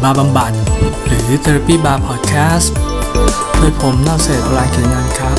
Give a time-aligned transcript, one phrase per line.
[0.00, 0.52] การบาบำบัด
[1.06, 2.68] หรือ Therapy Bar Podcast
[3.58, 5.38] โดยผมนอกเศษออนไลน์เขียนงานครับ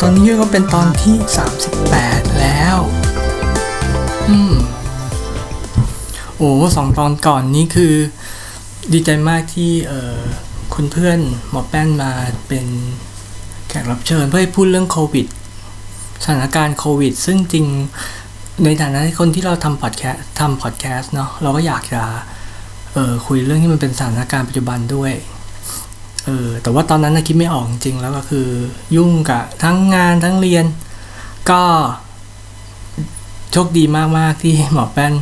[0.00, 1.16] ตอนนี้ก็เป็นตอนที่
[1.80, 2.78] 38 แล้ว
[4.30, 4.54] อืม
[6.36, 7.94] โอ้สองตอนก่อนนี้คือ
[8.92, 10.18] ดีใจมากที่เออ
[10.74, 11.18] คุณเพื่อน
[11.50, 12.12] หมอแป้นมา
[12.48, 12.66] เป็น
[13.68, 15.26] แขกรับเชิญเพื่อพูดเรื่องโควิด
[16.22, 17.66] สถานการณ์โควิด ซึ่งจริง
[18.62, 22.02] ในฐานะที่คนที่เราทำพอดแคสต์ทำพอดแคสต์เนาะเราก็อยากจะ
[22.92, 25.12] เออคุยเรื่องที่มันเป็นสถานการณ์ปัจจุบันด้วย
[26.26, 28.48] เออแต่ว่าตอนนั้นนะคิดไม่ออกจริงแล้วก็คือ
[28.96, 30.64] ยุ่งกับทั้งงานทั้งเรียน
[31.50, 31.62] ก็
[33.52, 33.84] โชคดี
[34.18, 35.12] มากๆที่หมอแป้น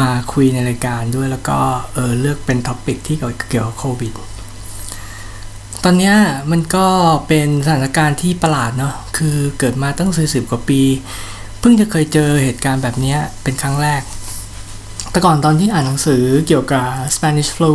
[0.00, 1.58] มาคุยในรายการด้วยแล้วก็
[1.94, 3.16] เออเลือกเป็น topic ที่
[3.50, 4.12] เกี่ยวกับโควิด
[5.84, 6.14] ตอนนี้
[6.50, 6.86] มันก็
[7.28, 10.82] เป็นสถานการณ์ที่ประหลาดเนาะคือเกิดมาตั้ง40กว่าปี
[11.60, 14.02] เพิ่งจะเคยเจอเหตุการณ์แบบนี้เป็นครั้งแรก
[15.10, 17.72] แต่ก่อนตอนที่อ่านหนังสือเกี่ยวกับ Spanish flu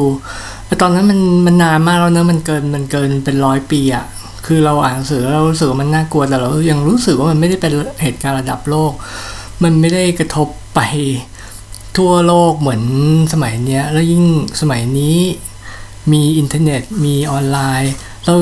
[0.67, 4.05] แต่ตอนนั้นมันมันนานมากแล้วเนะมันเกินมันเกินเป็นร้อยปีอะ
[4.45, 8.92] คือเราอ่านหนังสือเรารู้สึกว่ามันน่ากลัวแต่เรายังรู้สึกว่ามันไม่ได้เป็นเหตุการณ์ระดับโลก
[9.64, 10.80] มันไม่ได้กระทบไป
[11.97, 12.83] ทั่วโลกเหมือน
[13.33, 14.23] สมัยเนี้ยแล้วยิ่ง
[14.61, 15.17] สมัยนี้
[16.11, 17.94] มีอินเทอร์เน็ตมีออนไลน์
[18.25, 18.36] เรา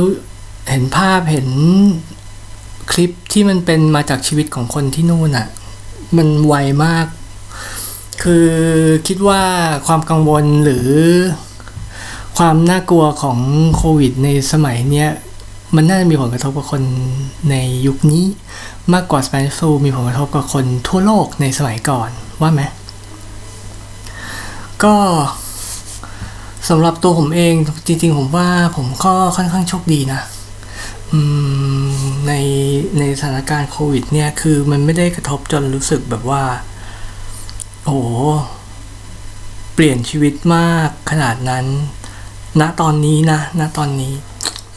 [0.70, 1.50] เห็นภาพเห็น
[2.92, 5.48] คลิปที่มันเป็นมาจากชีวิตของคนที่นู่นอะ่ะ
[6.18, 7.08] มันไวมาก
[8.24, 8.50] คือ
[9.08, 9.44] คิดว่า
[9.88, 10.90] ความกังวลหรือ
[12.38, 13.40] ความน่ากลัวของ
[13.76, 15.10] โควิดในสมัยเนี้ย
[15.76, 16.84] มันน่าจะมีผลกระทบกับคน
[17.50, 18.26] ในยุคนี้
[18.94, 22.10] มากกว่าสเปนซูมีผลกระทบกับคนทั่วโลกในสมัยก่อน
[22.42, 22.62] ว่าไหม
[24.84, 24.96] ก็
[26.70, 27.54] สำหรับตัวผมเอง
[27.88, 30.22] จริงๆ ผมว่าผมก็ค่อนข้างโชคดีนะ
[31.12, 31.20] อื
[31.53, 31.53] ม
[32.28, 32.34] ใน
[33.00, 36.44] ในสถานการณ์โควิดเนี่ยคือมันไม่ได้กระทบจนรู้สึกแบบว่า
[37.86, 38.00] โอ้
[39.74, 41.66] เปลี่ยนชีวิตมากขนาดนั้น
[42.62, 44.14] ณตอนนี้นะณตอนนี้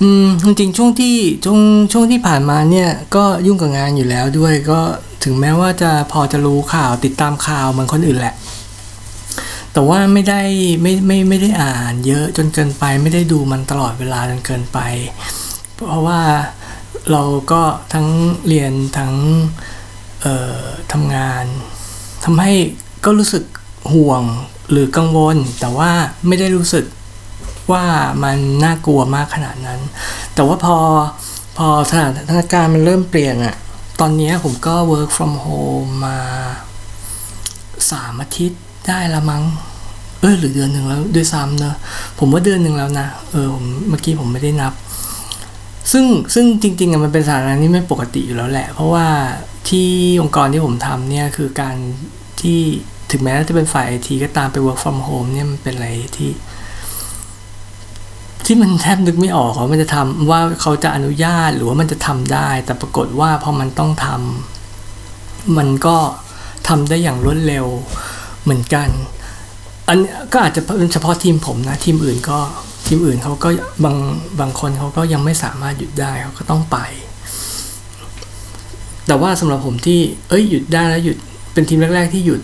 [0.00, 1.60] อืมจริงๆช่วงที่ช่วง
[1.92, 4.80] ช่วงที่ผ่านมาเนี่ยก็ยุ่งกับงานอยู่แล้วด้วยก็
[5.24, 8.34] ถึงแม้ว่าจะพอจะรู้ข่าวติดตามข่าวเหมือนคนอื่นแหละ
[9.72, 10.42] แต่ว่าไม่ได้
[10.82, 14.78] ไม่ไม่ไม่ได้อ่านเยอะจนเกินไป ไม่ได้ดูมันตลอดเวลาจนเกินไป
[15.74, 16.20] เพราะว่า
[17.12, 17.22] เรา
[17.52, 17.62] ก็
[17.94, 18.06] ทั้ง
[18.46, 19.14] เรียนทั้ง
[20.92, 21.44] ทำงาน
[22.24, 22.52] ทำให้
[23.04, 23.44] ก็รู้สึก
[23.92, 24.22] ห่วง
[24.70, 25.90] หรือกังวล แต่ว่า
[26.26, 26.84] ไม่ได้รู้สึก
[27.72, 27.84] ว่า
[28.22, 29.80] มันน่ากลัวมากขนาดนั้น
[30.34, 30.76] แต่ว่าพอ
[31.56, 33.56] พอสถานการณ์มันเริ่มเปลี่ยนอะ
[34.00, 36.18] ตอนนี้ผมก็ work from home มา
[37.90, 39.44] สามอาทิตย์ได้ละมั้ง
[40.20, 41.76] เออหรือเดือนหนึ่งแล้วด้วยซ้ำเนอะ
[42.18, 44.72] ผมว่าเดือนหนึ่งแล้วนะ เออผมเมื่อกี้ผมไม่ได้นับ
[45.92, 46.04] ซึ่ง
[46.34, 49.06] ซึ่งจริงๆมันเป็นสถานะที่ไม่ปกติอยู่แล้วแหละ เพราะว่า
[49.68, 49.88] ที่
[50.22, 51.76] องค์กรที่ผมทำเนี่ยคือการ
[52.40, 52.58] ที่
[53.10, 56.30] ถึงแม้จะเป็นฝ่ายไอทีก็ตามไป work from home เนี่ยมันเป็นอะไรที่
[58.44, 65.96] ที่มันแทบนึกไม่ออกว่ามันจะทำว่าเขาจะอนุญาตหรือว่ามันจะทำได้ แต่ปรากฏว่าพอมันต้องทำมันก็
[66.68, 67.66] ทำได้อย่างรวดเร็ว
[68.42, 68.88] เหมือนกัน
[69.88, 69.98] อัน
[70.32, 72.38] ก็อาจจะเป็นเฉพาะทีมผมนะ ทีมอื่นก็
[72.86, 73.48] ทีมอื่นเขาก็
[73.84, 73.96] บาง
[74.40, 76.78] บางคนเขาก็ยังไม่สามารถหยุดได้เขาก็ต้องไป
[79.06, 81.16] แต่ว่าสำหรับผมที่เอ้ยหยุดได้แล้วหยุด
[81.52, 82.40] เป็นทีมแรก ๆ ที่หยุด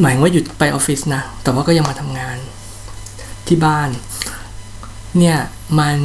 [0.00, 2.36] หมายว่าหยุดไปออฟฟิศนะแต่ว่าก็ยังมาทำงาน
[3.46, 3.88] ที่บ้าน
[5.18, 5.38] เนี่ย
[5.78, 5.98] มัน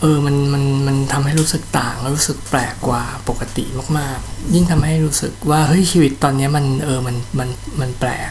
[0.00, 3.64] เออมันมันมันทำให้รู้สึกต่างแล้วรู้สึกแปลกกว่าปกติ
[3.98, 7.48] มากๆ ยิ่งทำให้รู้สึกว่าเฮ้ยชีวิตตอนนี้มันเออมันมัน
[7.80, 8.30] มันแปลก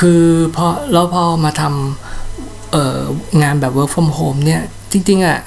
[0.00, 0.22] คือ
[0.56, 3.00] พอแล้วพอมาทำเออ
[3.42, 4.62] งานแบบ work from home เนี่ย
[4.92, 5.38] จริง ๆอะ่ะ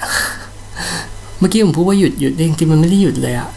[1.38, 3.50] เมื่อกี้ผมพูดว่าหยุดหยุดจริงๆมันไม่ได้หยุดเลยอะ่ะ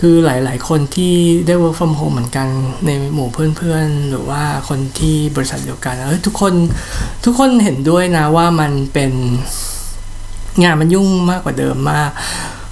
[0.00, 1.14] คือหลาย ๆ คนที่
[1.46, 2.48] ได้ work from home เหมือนกัน
[2.86, 6.52] ในหมู่เพื่อนๆ หรือว่าคนที่บริษัทเดียวกันเออทุกคน
[7.24, 9.12] ทุกคนเห็นด้วยนะว่ามันเป็น
[10.62, 12.10] งานมันยุ่งมากกว่าเดิมมาก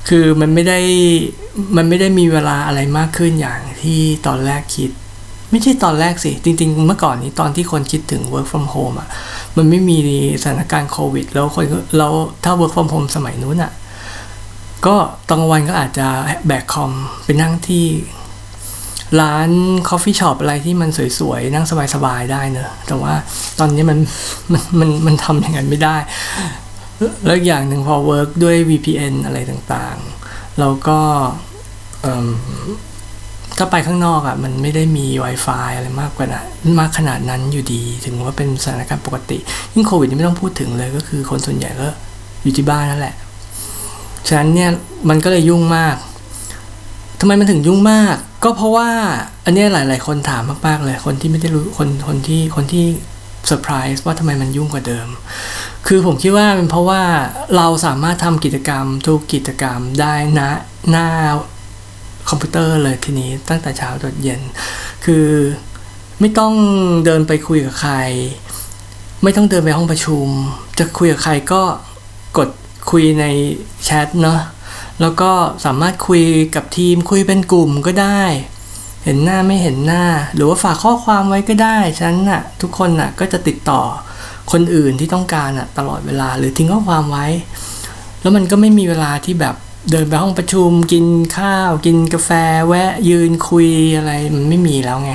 [0.08, 0.80] คือมันไม่ได้
[1.76, 4.90] มันไม่ได้มีเวลาอะไรมากขึ้นอย่างที่ตอนแรกคิด
[5.52, 9.08] ไม่ใช่ตอนแรกสิ จริง ๆ เมื่อก่อนนี้ตอนที่คนคิดถึง work from home อะ
[9.56, 9.98] มันไม่มี
[10.42, 11.64] สถานการณ์โควิด แล้วคน
[11.98, 12.12] แล้ว
[12.44, 13.72] ถ้า work from home สมัยนู้นอะ
[14.86, 14.96] ก็
[15.28, 16.06] ตอนกลางวันก็อาจจะ
[16.46, 16.92] แบกคอม
[17.24, 17.86] ไปนั่งที่
[19.20, 19.50] ร้าน
[19.88, 23.14] coffee shop อะไรที่มันสวยๆ นั่งสบายๆ ได้เนอะ แต่ว่า
[23.58, 23.98] ตอนนี้มัน
[24.52, 25.96] มันมันมันทำอย่างนั้นไม่ได้
[27.26, 30.98] แล้วอย่างหนึ่งพอ work ด้วย VPN อะไรต่างๆเราก็
[33.62, 36.42] ก็ไปข้างนอกอะ่ะมันไม่ได้มี Wi-Fi อะไรมากกว่านะ
[36.78, 39.38] มากขนาดนั้นอยู่ดี ถึงว่าเป็นสถานการณ์ปกติ
[39.74, 41.88] ยิ่งโควิดนี่ไม่ต้องพูดถึงเลยก็คือคนส่วนใหญ่ก็
[42.42, 43.14] อยู่ที่บ้านนั่นแหละ
[44.28, 44.70] ฉะนั้นเนี่ย
[45.08, 45.96] มันก็เลยยุ่งมาก
[47.20, 48.88] ทำไมมันถึงยุ่งมาก ก็เพราะว่า
[49.44, 52.84] อันเนี้ยหลาย ๆ คนถามมาก ๆ เลยคนที่ไม่ได้รู้คนคนที่คนที่
[53.46, 55.08] เซอร์ไพรส์ว่าทำไมมันยุ่งกว่าเดิม
[55.86, 57.02] คือผมคิดว่าเป็นเพราะว่า
[57.56, 60.50] เราสามารถทำกิจกรรมทุกกิจกรรมได้นะ
[60.90, 61.08] หน้า
[62.28, 64.40] คอมพิวเตอร์เลยทีนี้ตั้งแต่เช้าจนเย็น
[65.04, 65.26] คือ
[66.20, 66.54] ไม่ต้อง
[67.04, 67.94] เดินไปคุยกับใคร
[69.22, 70.26] ไม่ต้องเดินไปห้องประชุม
[70.78, 71.62] จะคุยกับใครก็
[72.38, 72.48] กด
[72.90, 73.24] คุยใน
[73.84, 74.40] แชทเนาะ
[75.00, 75.30] แล้วก็
[75.64, 76.22] สามารถคุย
[76.54, 78.22] กับทีมคุยเป็นกลุ่มก็ได้
[79.04, 80.04] เห็นหน้าไม่เห็นหน้า
[80.34, 83.80] หรือว่าฝากข้อความไว้ก็ได้ฉันน่ะ ทุกคนน่ะก็จะติดต่อ
[84.52, 87.26] คนอื่นที่ต้องการน่ะตลอดเวลาหรือทิ้งข้อความไว้
[88.20, 89.54] แล้วมันก็ไม่มีเวลาที่แบบ
[89.90, 91.06] เดินไปห้องประชุมกิน
[91.38, 92.30] ข้าว กินกาแฟ
[92.68, 95.12] แวะยืนคุยอะไรมันไม่มีแล้วไง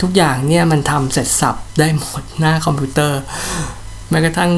[0.00, 3.20] ทุกอย่างเนี่ยมันทำเสร็จสับได้หมดหน้าคอมพิวเตอร์
[4.10, 4.52] แม้กระทั่ง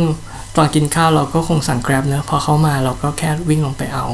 [0.57, 4.07] ตอนกินข้าวเราก็คงสั่ง Grab เนอะพอเขามาเราก็แค่วิ่งลงไปเอา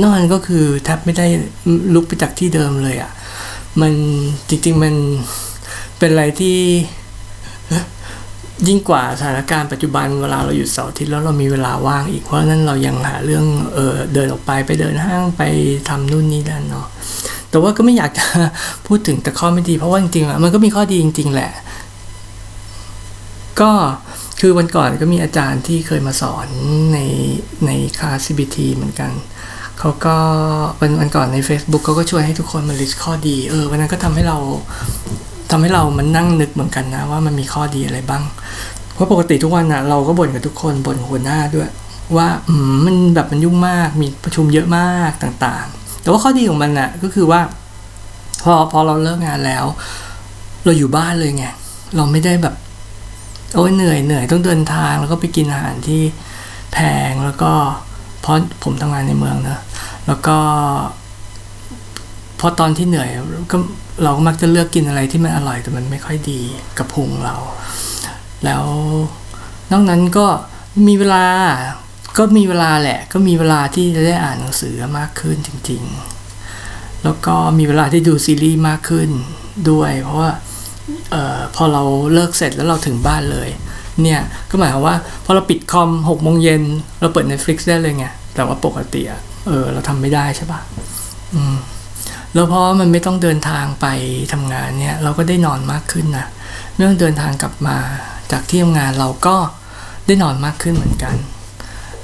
[0.00, 1.26] นอกนั้นก็คือแทบไม่ได้
[1.94, 3.10] ลุกไปจากที่เดิมเลยอะ่ะ
[3.80, 3.92] มัน
[4.48, 4.94] จริงๆมัน
[5.98, 6.58] เป็นอะไรที่
[8.68, 13.44] ยิ่งกว่าสถานการณ์ปัจจุบันเวลาเราหยุดเสาร์อาทิตย์แล้วเรามีเวลาว่างอีกเพราะนั้นเรายังหาเรื่อง
[13.74, 15.42] เออเดินออกไปไปเดินห้างไป
[15.88, 16.86] ทำนู่นนี่นั่นเนาะ
[17.50, 18.26] แต่ว่าก็ไม่อยากจะ
[18.86, 21.52] พูดถึงแต่ข้อไม่ดี เพราะว่าจริงๆอะมันก็มีข้อดีจริง ๆ แหละ
[23.60, 23.70] ก็
[24.40, 26.46] คือวันก่อนก็มีอาจารย์ที่เคยมาสอน
[26.92, 26.98] ใน
[27.66, 29.10] ในคลาส CBT เหมือนกัน
[29.78, 30.16] เขาก็
[30.80, 34.38] วันวันก่อนใน Facebook เขาก็ช่วยให้ทุกคนมาลิสต์ข้อดี เออวันนั้นก็ทำให้เรา
[35.52, 38.22] ทำให้เรามันนั่งนึกเหมือนกันนะว่ามันมีข้อดีอะไรบ้าง
[38.94, 41.70] เพราะปกติทุกวันนะเราก็บ่นกับทุกคนบ่นหัวหน้าด้วย
[42.16, 47.40] ว่าอืมมันแบบมันยุ่งมากมีประชุมเยอะมากต่างๆ แต่ว่าข้อดีของมันนะ่ะก็คือว่า
[48.42, 49.64] พอพอเราเลิกงานแล้ว
[50.64, 51.46] เราอยู่บ้านเลยไง
[51.96, 52.54] เราไม่ได้แบบ
[53.54, 56.02] โอ้ยเหนื่อยเหนื่อยต้องเดินทางแล้วก็ไปกินอาหารที่
[56.72, 56.78] แพ
[57.10, 57.52] งแล้วก็
[58.20, 58.34] เพราะ
[58.64, 59.58] ผมทำงานในเมืองนะ
[60.06, 60.36] แล้วก็
[62.40, 63.08] พอตอนที่เหนื่อย
[63.52, 63.56] ก็
[64.02, 66.40] เราก็มักจะเลือกกินอะไรที่มันอร่อยแต่มันไม่ค่อยดี
[66.78, 67.36] กับพุงเรา
[68.44, 68.64] แล้ว
[69.72, 70.26] นอกนั้นก็
[70.86, 71.24] มีเวลา
[72.18, 75.82] ก็มีเวลาแหละ ก็มีเวลาที่จะได้อ่านหนังสือมากขึ้นจริง
[76.42, 79.10] ๆ แล้วก็มีเวลาที่ดูซีรีส์มากขึ้น
[79.70, 80.30] ด้วย เพราะว่า
[81.14, 83.48] ออพอเราเลิกเสร็จแล้วเราถึงบ้านเลย
[84.02, 86.62] เนี่ยก็หมายความว่าพอเราปิดคอมหกโมงเย็น
[87.00, 90.60] เราเปิด Netflix ได้เลยไงแต่ว่าปกติอะเออเราทำไม่ได้ใช่ปะ
[91.34, 91.56] อืม
[92.34, 93.86] แล้วเพราะมันไม่ต้องเดินทางไป
[94.32, 96.26] ทำงานเนี่ยเราก็ได้นอนมากขึ้นนะ
[96.74, 97.76] ไม่ต้องเดินทางกลับมา
[98.32, 99.36] จากที่ทำงานเราก็
[100.06, 101.16] ได้นอนมากขึ้นเหมือนกัน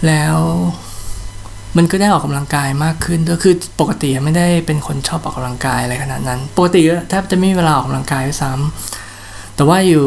[0.06, 0.36] แล้ว
[1.76, 6.80] มันก็ได้ออกกำลังกายมากขึ้นด้วยคือปกติไม่ได้เป็นคนชอบออกกำลังกายอะไรขนาดนั้น ปกติ
[7.10, 10.06] แทบจะไม่มีเวลาออกกำลังกายด้วยซ้ำแต่ว่าอยู่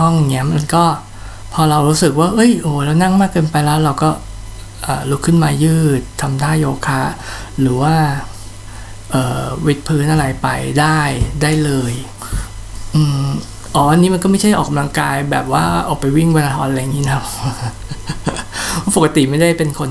[0.00, 0.84] ห้องเงี้ยมันก็
[1.52, 4.10] พอเรารู้สึกว่า เอ้ยโอ้เรานั่งมากเกินไปแล้วเราก็
[5.10, 7.02] ลุกขึ้นมายืดทำท่าโยคะ
[7.60, 7.94] หรือว่า
[9.66, 10.48] วิดพื้นอะไรไป
[10.80, 11.00] ได้
[11.42, 11.92] ได้เลย
[12.94, 13.28] อืม
[13.74, 17.22] อ๋ออันนี้มันก็ไม่ใช่ออกกำลังกายแบบว่าออกไปวิ่งมาราธอนอะไรอย่างนี้นะ
[18.94, 19.90] ปกติไม่ได้เป็นคน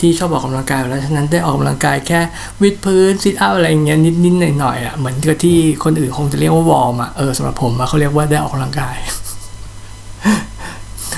[0.00, 2.20] ที่ชอบออกกำลังกายแล้วฉะนั้นได้ออกกำลังกายแค่
[2.62, 8.96] วิดพื้นซิทอัพอะไรอย่างเงี้ยนิดๆหน่อยๆอะเหมือนกับที่คนอื่นคงจะเรียกว่าวอร์มอะเออสำหรับผมเขาเรียกว่าได้ออกกำลังกาย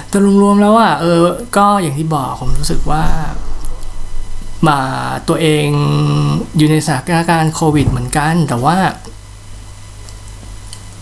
[0.08, 1.20] แต่รวมๆแล้วอะเออ
[1.56, 3.02] ก็อย่างที่บอกผมรู้สึกว่า
[4.68, 4.80] มา
[5.28, 5.66] ตัวเอง
[6.56, 8.76] อยู่ในสถานการณ์โควิดเหมือนกัน แต่ว่า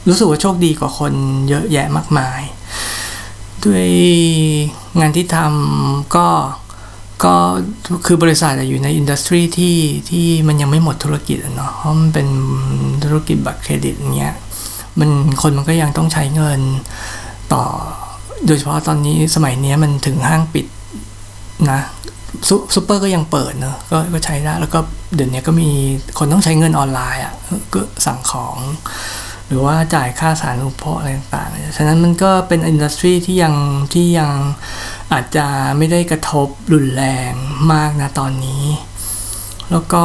[0.09, 1.12] รู้สึกว่าโชคดีกว่าคน
[1.49, 2.40] เยอะแยะมากมาย
[3.64, 3.88] ด้วย
[5.00, 6.26] งานที่ทำก็
[7.25, 7.35] ก็
[8.07, 9.78] คือบริษัทอยู่ในอินดัสทรีที่
[10.11, 12.28] ที่มันยังไม่หมดธุรกิจเนาะเพราะมันเป็น
[13.04, 14.35] ธุรกิจบัตรเครดิตเงี้ย
[14.99, 15.11] มัน
[15.42, 16.61] คนมันก็ยังต้องใช้เงิน
[17.52, 17.64] ต่อ
[18.47, 20.66] โดยเฉพาะตอนนี้สมัยนี้มันถึงห้างปิด
[21.71, 21.81] นะ
[22.75, 24.79] ซูเปอร์ก็ยังเปิดเนอะกก็ใช้ได้ แล้วก็
[25.15, 25.71] เดี๋ยวนี้ก็มี
[26.19, 27.35] คนต้องใช้เงินออนไลน์อะ
[27.75, 28.57] ก็สั่งของ
[29.47, 33.55] หรือว่าจ่ายค่าสาธารณูปโภคอะไรต่างๆ ฉะนั้นมันก็เป็น industry ที่ยัง
[33.93, 34.31] ที่ยัง
[35.12, 35.47] อาจจะ
[35.79, 37.33] ไม่ได้กระทบรุนแรง
[37.73, 38.65] มากนะตอนนี้
[39.71, 40.05] แล้วก็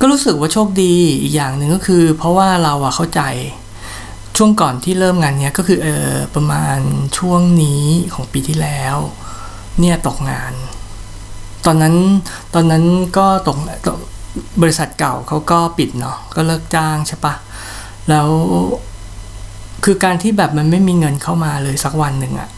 [0.00, 3.22] ก็รู้สึกว่าโชคดีอีกอย่างหนึ่งก็คือ เพราะว่าเราอะเข้าใจ
[4.36, 6.78] ช่วงก่อนที่เริ่มงานเนี้ยก็คือเออประมาณ
[7.18, 8.96] ช่วงนี้ของปีที่แล้ว
[9.80, 10.52] เนี่ยตกงาน
[11.66, 11.94] ตอนนั้น
[12.54, 12.84] ตอนนั้น
[13.18, 13.58] ก็ตก
[14.62, 17.34] บริษัทเก่าเขาก็ปิดเนาะก็เลิกจ้างใช่ปะ
[18.08, 18.28] แล้ว
[19.84, 22.48] คือการที่แบบมันไม่มีเงินเข้ามาเลยสักวันหนึ่งอะ่ะ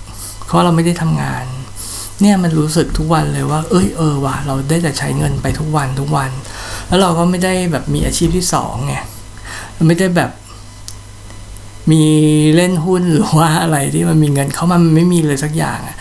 [0.46, 1.44] เพราะเราไม่ได้ทำงาน
[2.20, 6.30] เนี่ยมันรู้สึกทุกวันเลยว่า เอ้ยเออว่ะเราได้แต่ใช้เงินไปทุกวันทุกวัน
[6.88, 8.94] แล้วเราก็ไม่ได้แบบมีอาชีพที่สองไง
[9.88, 10.30] ไม่ได้แบบ
[11.90, 12.02] มี
[12.56, 15.96] เล่นหุ้นหรือว่าอะไรที่มันมีเงินเข้ามามันไม่มีเลยสักอย่างอะ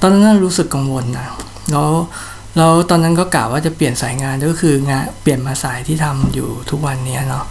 [0.00, 1.28] ตอนนั้นรู้สึกกังวลนะ
[1.70, 1.90] แล้ว
[2.56, 7.44] แล้วตอนนั้นก็กล่าวว่าจะเปลี่ยนสายงานก็คืองานเปลี่ยนมาสายที่ทำอยู่ทุกวันนี้เนาะ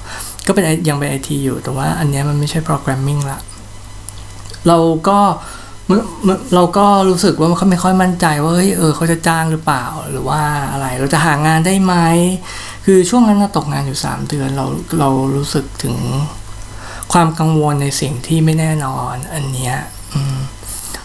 [0.48, 3.40] ก็เป็นยังเป็นไอทีอยู่แต่ว่าอันนี้มันไม่ใช่โปรแกรมมิ่งละ
[4.68, 4.78] เรา
[5.08, 5.20] ก็
[6.56, 10.42] เราก็รู้สึกว่าเขาไม่ค่อยมั่นใจว่าเฮ้ยเออเขาจะจ้างหรือเปล่าหรือว่า
[10.72, 11.96] อะไรเราจะหางานได้ไหม
[12.86, 14.66] คือช่วงนั้นเราตกงานอยู่สามเดือนเรา
[15.00, 15.96] เรารู้สึกถึง
[17.14, 19.76] ความกังวลในสิ่งที่ไม่แน่นอน อันเนี้ย
[20.14, 20.38] อืม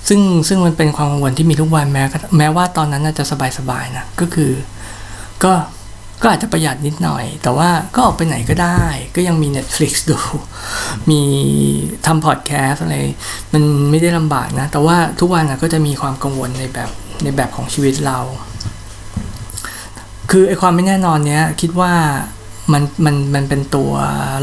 [0.09, 2.05] ซึ่งซึ่งมันเป็นความกังวลที่มีทุกวันแม้
[2.39, 3.25] แม้ว่าตอนนั้นน่าจะ
[3.59, 4.53] สบายๆนะก็คือ
[5.45, 5.53] ก็
[6.23, 8.83] ก็อาจจะประหยัดนิดหน่อย แต่ว่าก็ออกไปไหนก็ได้
[9.17, 10.19] ก็ยังมี Netflix ดู
[11.11, 11.21] มี
[12.07, 12.97] ทำพอดแคสอะไร
[13.53, 16.91] มันไม่ได้ลำบากนะ แต่ว่าทุกวันนะก็จะมีความกังวลในแบบ
[17.23, 18.19] ในแบบของชีวิตเรา
[20.31, 21.93] คือไอความไม่แน่นอนเนี้ย คิดว่า
[22.73, 23.93] มันมันมันเป็นตัว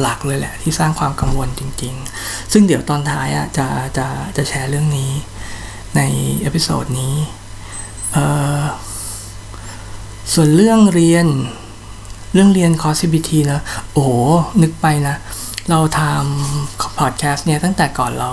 [0.01, 5.12] หลักเลยแหละ ที่สร้างความกังวลจริง ๆ ซึ่งเดี๋ยวตอนท้ายอะจะจะจะแชร์เรื่องนี้
[5.95, 6.01] ใน
[6.41, 7.15] episode นี้
[10.33, 11.27] ส่วนเรื่องเรียน
[12.33, 14.12] เรื่องเรียนคอร์ส CBT นะ โอ้โห
[14.62, 15.15] นึกไปนะ
[15.69, 18.31] เราทำพอดแคสต์เนี่ย ตั้งแต่ก่อนเรา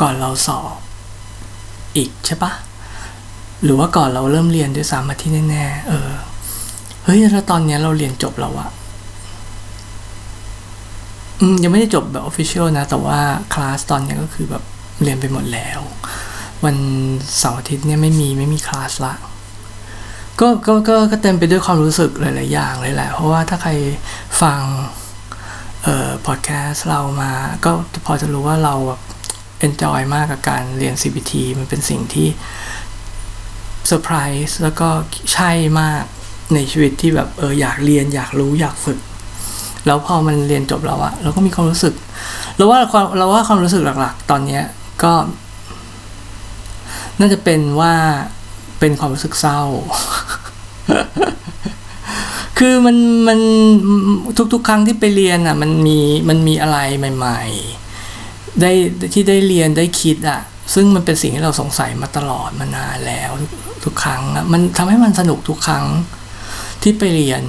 [0.00, 0.74] ก่อนเราสอบ
[1.96, 2.52] อีกใช่ปะ
[3.64, 6.10] หรือว่าก่อนเราเริ่มเรียนด้วยซ้ำมาที่แน่ๆ เออ
[7.04, 8.70] เฮ้ย แล้วตอนนี้เราเรียนจบแล้วอะ
[11.40, 13.18] อยังไม่ได้จบแบบ official นะ แต่ว่า
[13.54, 14.62] คลาสตอนนี้ก็คือแบบ
[15.02, 15.80] เรียนไปหมดแล้ว
[16.64, 16.76] วัน
[17.38, 19.14] เสาร์อาทิตย์เนี่ยไม่มีไม่มีคลาสละ
[20.40, 23.72] ก็ก็ก็ก็เต็มไปด้วยความรู้สึกหลาย ๆ อย่างเลยแหละ เพราะว่าถ้าใคร
[24.42, 24.60] ฟัง
[25.82, 27.32] เอ่อพอดแคสต์เรามา
[27.64, 27.70] ก็
[28.06, 29.00] พอจะรู้ว่าเราแบบ
[29.60, 32.28] enjoy มากกับการเรียน CBT มันเป็นสิ่งที่
[33.86, 34.88] เซอร์ไพรส์แล้วก็
[35.32, 36.02] ใช่มาก
[36.54, 38.98] ในชีวิตที่แบบเอออยากเรียนอยากรู้อยากฝึก
[39.86, 41.94] แล้วพอมันเรียนจบแล้วอะเราก็มีความรู้สึก
[42.56, 44.62] เราว่าความเราว่าความรู้สึกหลัก ๆ ตอนเนี้ย
[45.02, 45.12] ก็
[47.20, 47.94] น่าจะเป็นว่า
[48.80, 49.62] เป็นความรู้สึกเศร้า
[52.58, 52.96] คือมัน
[53.28, 53.40] มัน
[54.52, 55.98] ทุกๆ ครั้งที่ไปเรียนอะ มันมี
[56.28, 57.40] มันมีอะไรใหม่
[58.00, 58.72] ๆ ได้
[59.12, 60.40] ที่ได้เรียนได้คิดอะ
[60.74, 63.30] ซึ่งมันเป็นสิ่งที่เราสงสัยมาตลอดมานานแล้ว
[63.84, 65.86] ทุกครั้งอะมันทำให้มันสนุกทุกครั้ง
[66.82, 67.42] ที่ไปเรียน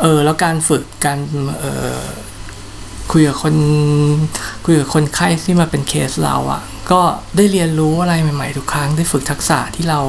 [0.00, 1.18] เออแล้วการฝึกการ
[1.60, 1.64] เอ
[1.96, 2.00] อ
[3.12, 3.54] คุยกับคน
[4.64, 7.00] คุยกับคนไข้ที่มาเป็นเคสเราอะ่ะ ก็
[7.36, 10.00] ได้เรียนรู้อะไรใหม่ ๆ ทุกครั้งได้ฝึกทักษะที่เรา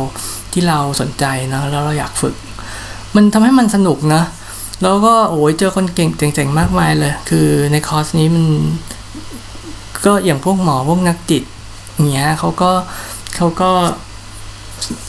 [0.53, 2.35] ที่เราสนใจนะแล้วเราอยากฝึก
[3.15, 4.21] มันทำให้มันสนุกนะ
[4.81, 8.45] แล้วก็โอ้ยเจอคนเก่งเจ๋งๆมากมายเลย คือในคอร์สนี้มัน
[10.05, 11.43] ก็อย่างพวกหมอพวกนักจิต
[12.11, 12.71] เงี้ยเขาก็
[13.35, 13.71] เขาก็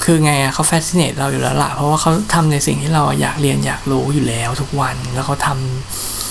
[0.05, 6.22] คือไงอะเขา fascinate เราอยู่แล้วล่ะเพราะว่าเขาทำในสิ่งที่เราอยากเรียนอยากรู้อยู่แล้วทุกวันแล้วเขาทำ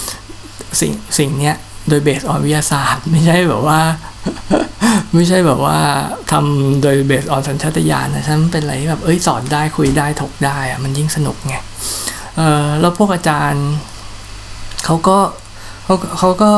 [0.80, 1.56] สิ่งสิ่งเนี้ย
[1.90, 3.80] โดย based on วิทยาศาสตร์ ไม่ใช่แบบว่า
[5.14, 5.78] ไม่ใช่แบบว่า
[6.32, 11.56] ทำโดย based on สัญชาตญาณนะฉันเป็นอะไรแบบเอ้ยสอนได้คุยได้ถกได้อะมันยิ่งสนุกไง
[12.38, 13.68] เออแล้วพวกอาจารย์
[14.86, 15.18] เขาก็
[15.86, 16.52] เขาเขาก็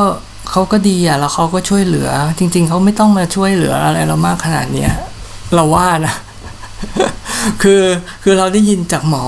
[0.50, 4.92] เขาก็ดีอะแล้วเขาก็ช่วยเหลือ จริง ๆเขาไม่ต้องมาช่วยเหลืออะไรเรามากขนาดเนี้ย
[5.54, 6.14] เราว่านะ
[7.62, 7.82] คือ
[8.22, 9.24] คือเราได้ยินจากหมอ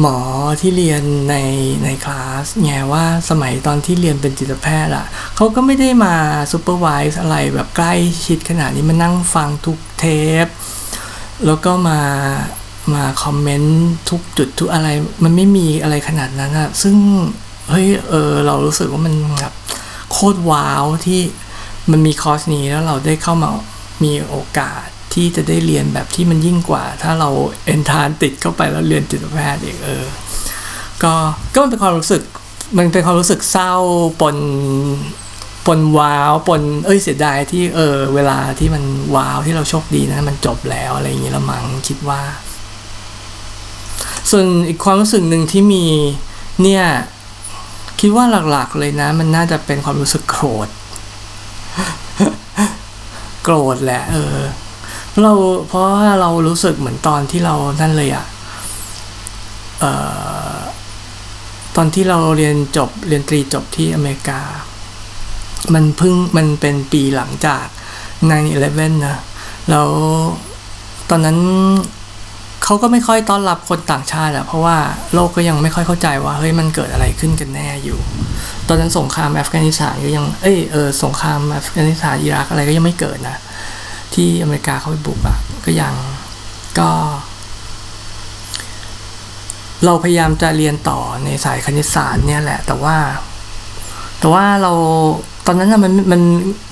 [0.00, 0.16] หมอ
[0.60, 1.36] ที่เรียนใน
[1.84, 6.14] ในคลาสไงว่าสมัยตอนที่เรียนเป็นจิตแพทย์อะเขาก็ไม่ได้มา
[6.52, 7.94] ซูเปอร์วิสอะไรแบบใกล้
[8.26, 10.04] ชิดขนาดนี้มานั่งฟังทุกเท
[10.44, 10.46] ป
[11.46, 12.00] แล้วก็มา
[12.94, 14.88] มาคอมเมนต์ทุกจุดทุกอะไร
[15.24, 16.96] มันไม่มีอะไรขนาดนั้นอะซึ่ง
[17.70, 19.52] เฮ้ยเออเรารู้สึกว่ามันแบบ
[20.12, 21.20] โคตรว้าวที่
[21.90, 23.50] มันมีคอร์สนี้แล้วเราได้เข้ามา
[24.04, 27.30] มีโอกาส ที่จะได้เรียนแบบที่มันยิ่งกว่า ถ้าเรา
[27.66, 30.04] เอนทานติดเข้าไปแล้วเรียนจิตแพทย์เองเออ
[31.02, 31.14] ก็
[31.54, 32.22] ก็มันเป็นความรู้สึก
[32.78, 33.72] มันเป็นความรู้สึกเศร้า
[34.20, 34.36] ปน
[35.66, 42.20] ปนว้าวปนเอ้ยเสียดายที่เออ เวลาที่มันว้าวที่เราโชคดีนะ มันจบแล้วอะไรอย่างเงี้ยละมังคิดว่า
[44.30, 45.84] ส่วนอีกความรู้สึกหนึ่งที่มี
[46.62, 46.84] เนี่ย
[48.00, 50.68] คิดว่าหลักๆเลยนะ มันน่าจะเป็นความรู้สึกโกรธ
[53.44, 54.38] โกรธแหละ เออ
[55.22, 55.32] เรา
[55.68, 58.26] เพราะว่าเรารู้สึกเหมือนตอนที่เรานั่นเลยอะ
[59.80, 59.92] เอ่
[60.54, 60.56] อ
[61.76, 64.40] ตอนที่เราเรียนจบเรียนตรีจบที่อเมริกา
[65.74, 67.64] มันพิ่งมันเป็นปีหลังจาก
[68.34, 69.16] 9-11นะ
[69.70, 69.88] แล้ว
[71.10, 71.38] ตอนนั้น
[72.64, 74.76] เขาก็ไม่ค่อยต้อนรับคนต่างชาติอะเพราะว่า
[75.14, 77.98] โลกก็ยังไม่ค่อยเข้าใจว่าเฮ้ยมันเกิดอะไรขึ้นกันแน่อยู่
[78.68, 83.36] ตอนนั้นสงครามอัฟกานิสถานก็ยังเอ้ยเออสงครามอัฟกานิสถานอิรักอะไรก็ยังไม่เกิดนะ
[84.14, 85.94] ที่อเมริกาเขาไปบุกอะก็ยัง
[86.78, 86.90] ก็
[89.84, 92.96] เราพยายามจะเรียนต่อในสายคณิตศาสตร์เนี่ยแหละ แต่ว่า
[94.18, 94.72] แต่ว่าเรา
[95.46, 96.22] ตอนนั้นนะมันมัน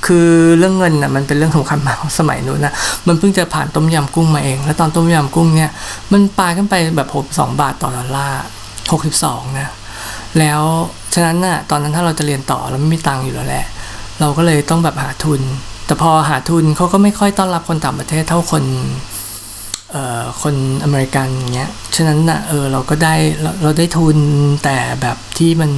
[0.06, 2.74] คือเรื่องเงินนะมันเป็นเรื่องสำคัญมากสมัยนู้นนะ
[3.06, 5.70] มันเพิ่งจะผ่านต้มยำกุ้งมาเอง แล้วตอนต้มยำกุ้งเนี่ย
[6.12, 8.40] มันปาขึ้นไปแบบหกสองบาทต่อดอลลาร์
[8.92, 9.68] หกสิบสองนะ
[10.38, 10.62] แล้ว
[11.14, 13.66] ฉะนั้นน่ะตอนนั้นถ้าเราจะเรียนต่อเราไม่มีตังค์อยู่แล้วแหละ
[14.20, 15.40] เราก็เลยต้องแบบหาทุน
[15.92, 18.64] แต่พอหาทุนเขาก็ไม่ค่อยต้อนรับคนต่างประเทศเท่าคน
[19.92, 24.16] เอ่อคนอเมริกันเงี้ย ฉะนั้นน่ะเออเราก็ได้เราเราได้ทุน
[24.64, 25.70] แต่แบบที่มัน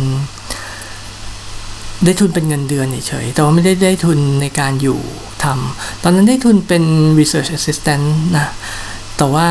[2.04, 5.00] ได้ทุนเป็นเงินเดือนเฉยๆแต่ว่าไม่ได้ได้ทุนในการอยู่
[5.44, 6.84] ทำตอนนั้นได้ทุนเป็น
[7.18, 8.06] research assistant
[8.36, 8.46] นะ
[9.16, 9.48] แต่ว่า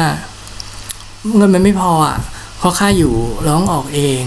[1.35, 2.17] เงินมันไม่พออะ
[2.57, 3.13] เพราะค่าอยู่
[3.47, 4.23] ร้องออกเอง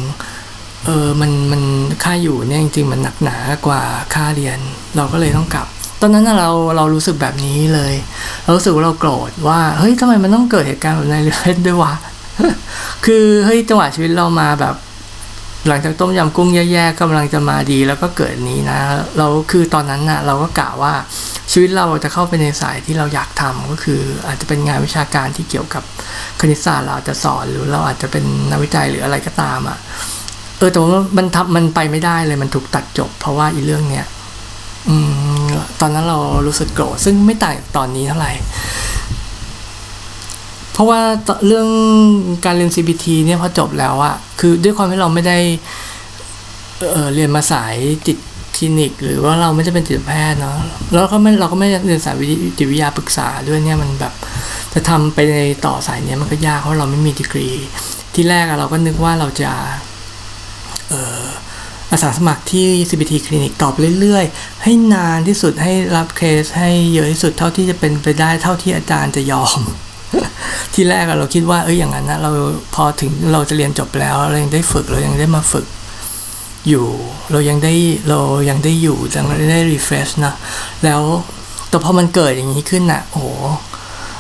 [0.84, 1.62] เออมันมัน
[2.04, 3.82] ค่าอยู่เนี่ยจริงๆมันหนักหนากว่า
[4.14, 4.58] ค่าเรียน
[4.96, 5.68] เราก็เลยต้องกลับ
[6.00, 7.94] ตอนนั้นเราเรารู้สึกแบบนี้เลย
[8.42, 11.92] เรารู้สึกว่าเราโกรธว่าเฮ้ยทำไมมันต้องเกิดเหตุการณ์แบบในเรื่องด้วยวะ
[13.06, 14.74] คือเฮ้ยจังหวะชีวิตเรามาแบบ
[15.68, 18.78] หลังจากต้มยำกุ้งแย่ๆกำลังจะมาดีแล้วก็เกิดนี้นะ
[19.18, 20.94] เราคือตอนนั้นน่ะ เราก็กะว่า
[21.52, 25.82] ชีวิตเราจะเข้าไปในสายที่เราอยากทำก็คือ อาจจะเป็นงานวิชาการที่เกี่ยวกับ
[26.40, 29.78] คณิตศาสตร์เราอาจจะสอนหรือเราอาจจะเป็นนักวิจัยหรืออะไรก็ตามอะ
[30.58, 34.06] เออแต่ว่ามันทำมันไปไม่ได้เลยมันถูกตัดจบ เพราะว่าอีเรื่องเนี้ย
[34.88, 35.25] อืม
[35.80, 38.32] ตอนนั้นเรารู้สึกโกรธซึ่งไม่ต่างตอนนี้เท่าไหร่
[40.72, 41.00] เพราะว่า
[41.46, 41.68] เรื่อง
[42.44, 45.38] การเรียน CBT เนี่ยพอจบแล้วอะคือด้วยความที่เราไม่ได้
[46.80, 48.18] เเรียนมาสายจิต
[48.56, 50.58] คลินิก หรือว่าเราไม่ได้เป็นจิตแพทย์เนาะ
[50.92, 52.14] แล้วก็ไม่เราก็ไม่เรียนสาย
[52.58, 54.14] จิตวิทยาปรึกษาด้วยเนี่ยมันแบบ
[54.74, 57.48] จะทำไปในต่อสายเนี้ยมันก็ยากเพราะเราไม่มีดีกรี
[58.14, 59.52] ที่แรกเราก็นึกว่าเราจะ
[60.88, 61.22] เออ
[61.92, 69.58] อาสาสมัครที่ CBT คลินิกตอบเรื่อยๆ ให้นานที่สุดให้รับเคสให้เยอะที่สุดเท่าที่จะเป็นไปได้เท่าที่อาจารย์จะยอม
[70.74, 72.30] ที่แรกเราคิดว่าเอ้ยอย่างนั้นนะเรา
[72.74, 75.66] พอถึงเราจะเรียนจบแล้วเรายังได้ฝึกเรายังได้มาฝึก
[76.68, 76.86] อยู่
[77.32, 77.74] เรายังได้
[78.08, 78.18] เรา
[78.50, 80.34] ยังได้อยู่ยังได้รีเฟรชนะ
[80.84, 81.02] แล้ว
[81.68, 83.26] แต่พอมันเกิดอย่างนี้ขึ้นน่ะโอ้โห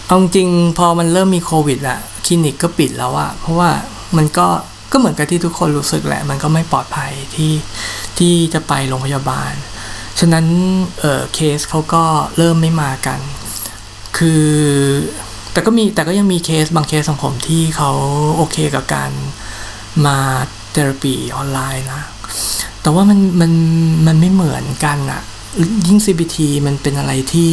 [0.06, 0.48] เอาจริง
[0.78, 3.70] พอมันเริ่มมีโควิดอะคลินิกก็ปิดแล้วอะเพราะว่า
[4.16, 4.48] มันก็
[4.92, 7.52] ก็เหมือนกับที่ทุกคนรู้สึกแหละ มันก็ไม่ปลอดภัยที่
[8.18, 9.52] ที่จะไปโรงพยาบาล
[10.20, 10.46] ฉะนั้น
[11.00, 12.04] เออเคสเขาก็
[12.36, 13.20] เริ่มไม่มากัน
[14.18, 14.46] คือ
[15.52, 17.90] แต่ก็มีแต่ก็ยังมีเคสบางเคสของผมที่เขา
[18.36, 19.10] โอเคกับการ
[20.06, 20.18] มา
[20.70, 22.02] เทอราปีออนไลน์นะ
[22.82, 23.52] แต่ว่ามันมัน
[24.06, 25.22] มันไม่เหมือนกันอะ
[25.86, 27.52] ยิ่ง CBT มันเป็นอะไรที่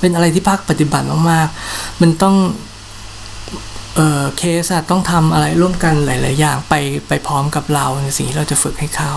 [0.00, 2.36] เป็นอะไรที่ภาคปฏิบัติมากๆ มันต้อง
[3.96, 6.74] เออเคสอะต้องทำอะไรร่วมกันหลาย ๆ อย่างไป
[7.08, 9.12] ไปพร้อมกับเราในสิ่งที่เราจะฝึกให้เขา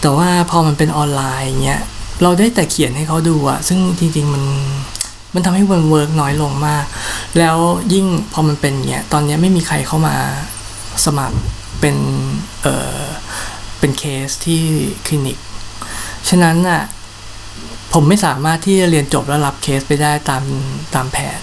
[0.00, 1.82] แต่ว่าพอมันเป็นออนไลน์เงี้ย
[2.22, 4.44] เราได้แต่เขียนให้เขาดูอะซึ่งจริง ๆ มัน
[5.34, 6.84] มันทำให้มัน work น้อยลงมาก
[7.38, 7.56] แล้ว
[7.92, 10.16] ยิ่งพอมันเป็นเงี้ยตอนนี้ไม่มีใครเข้ามา
[11.04, 11.38] สมัคร
[11.80, 11.96] เป็น
[12.62, 12.66] เอ
[12.98, 13.02] อ
[13.78, 14.62] เป็นเคสที่
[15.06, 15.38] คลินิก
[16.28, 16.82] ฉะนั้นอะ
[17.92, 20.44] ผมไม่สามารถที่จะเรียนจบแล้วรับเคสไปได้ตาม
[20.94, 21.40] ตามแผน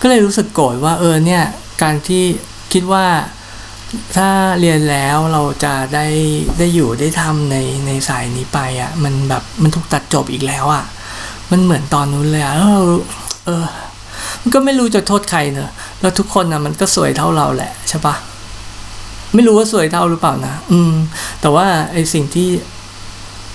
[0.00, 1.44] ก็เลยรู้สึกโกรธว่าเออเนี่ย
[1.82, 2.24] การที่
[2.72, 3.06] คิดว่า
[4.16, 4.28] ถ้า
[4.60, 6.06] เรียนแล้วเราจะได้
[6.58, 10.84] ได้อยู่ได้ทำในในสายนี้ไปอะ่ะ มันแบบมันถูกตัดจบอีกแล้วอะ่ะ
[11.50, 12.82] มันเหมือนตอนนู้นเลยอะ่ะแล้วเรา
[13.46, 13.64] เออ
[14.42, 18.14] มันก็ไม่รู้จะโทษใครเนอะแล้วทุกคนอะมันก็สวยเท่าเราแหละใช่ปะ
[19.34, 20.92] ไม่รู้ว่าสวยเท่าหรือเปล่านะอืม
[21.40, 22.48] แต่ว่าไอสิ่งที่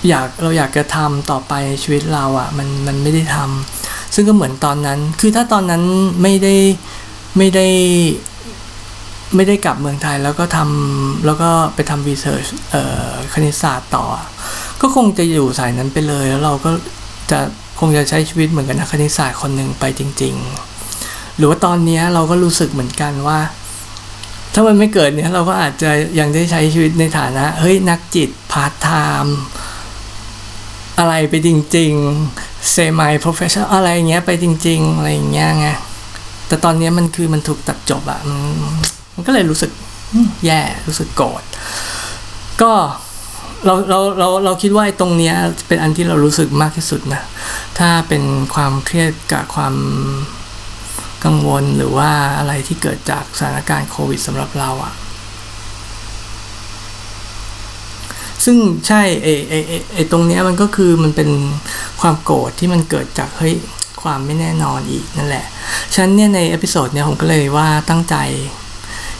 [0.10, 5.84] อยากเราอยากจะทำต่อไปชีวิตเราอะ่ะ มันมันไม่ได้ทำซึ่งก็เหมือนตอนนั้น คือถ้าตอนนั้น
[6.22, 6.56] ไม่ได้
[7.38, 7.68] ไม่ได้
[9.36, 14.06] ไม่ได้กลับเมืองไทยแล้วก็ทำแล้วก็ไปทำ research เอ่อคณิตศาสตร์ต่อ
[14.82, 16.72] ก็คงจะอยู่สายนั้นไปเลย แล้วเราก็
[17.32, 17.40] จะ
[17.80, 20.36] คงจะใช้ชีวิตเหมือนกับนักคณิตศาสตร์คนหนึ่งไปจริง
[20.86, 23.40] ๆ หรือว่าตอนนี้เราก็รู้สึกเหมือนกันว่า
[24.54, 28.90] ถ้ามันไม่เกิดเนี่ยเราก็อาจจะยังได้ใช้ชีวิตในฐานะ เฮ้ยนักจิตพาร์ทไท
[29.24, 29.38] ม์
[31.00, 31.92] อะไรไปจริง
[32.30, 35.68] ๆ semi profession อะไรเงี้ยไปจริง ๆ อะไรเงี้ยไง
[36.54, 38.40] แต่ตอนนี้มันคือมันถูกตัดจบอะมัน
[39.16, 39.72] มันก็เลยรู้สึก
[40.46, 41.44] แย่รู้สึกโกรธ
[42.62, 42.72] ก็
[43.66, 45.36] เราเราเราเราคิดว่าตรงเนี้ย
[45.68, 47.22] เป็นอันที่เรารู้สึกมากที่สุดนะ
[47.80, 48.24] ถ้าเป็น
[48.56, 49.76] ความเครียดกับความ
[51.26, 54.94] กังวลหรือว่าอะไรที่เกิดจากสถานการณ์โควิดสำหรับเราอะ่ะ
[58.46, 61.30] ซึ่งใช่ไอ้ไอ้ไอ้ไอ้ตรงเนี้ยมันก็คือมันเป็น
[62.02, 63.56] ความโกรธที่มันเกิดจากเฮ้ย
[64.04, 65.46] ความไม่แน่นอนอีกนั่นแหละ
[65.94, 68.16] ฉะนั้นเนี่ยใน episode เนี้ยผมก็เลยว่าตั้งใจ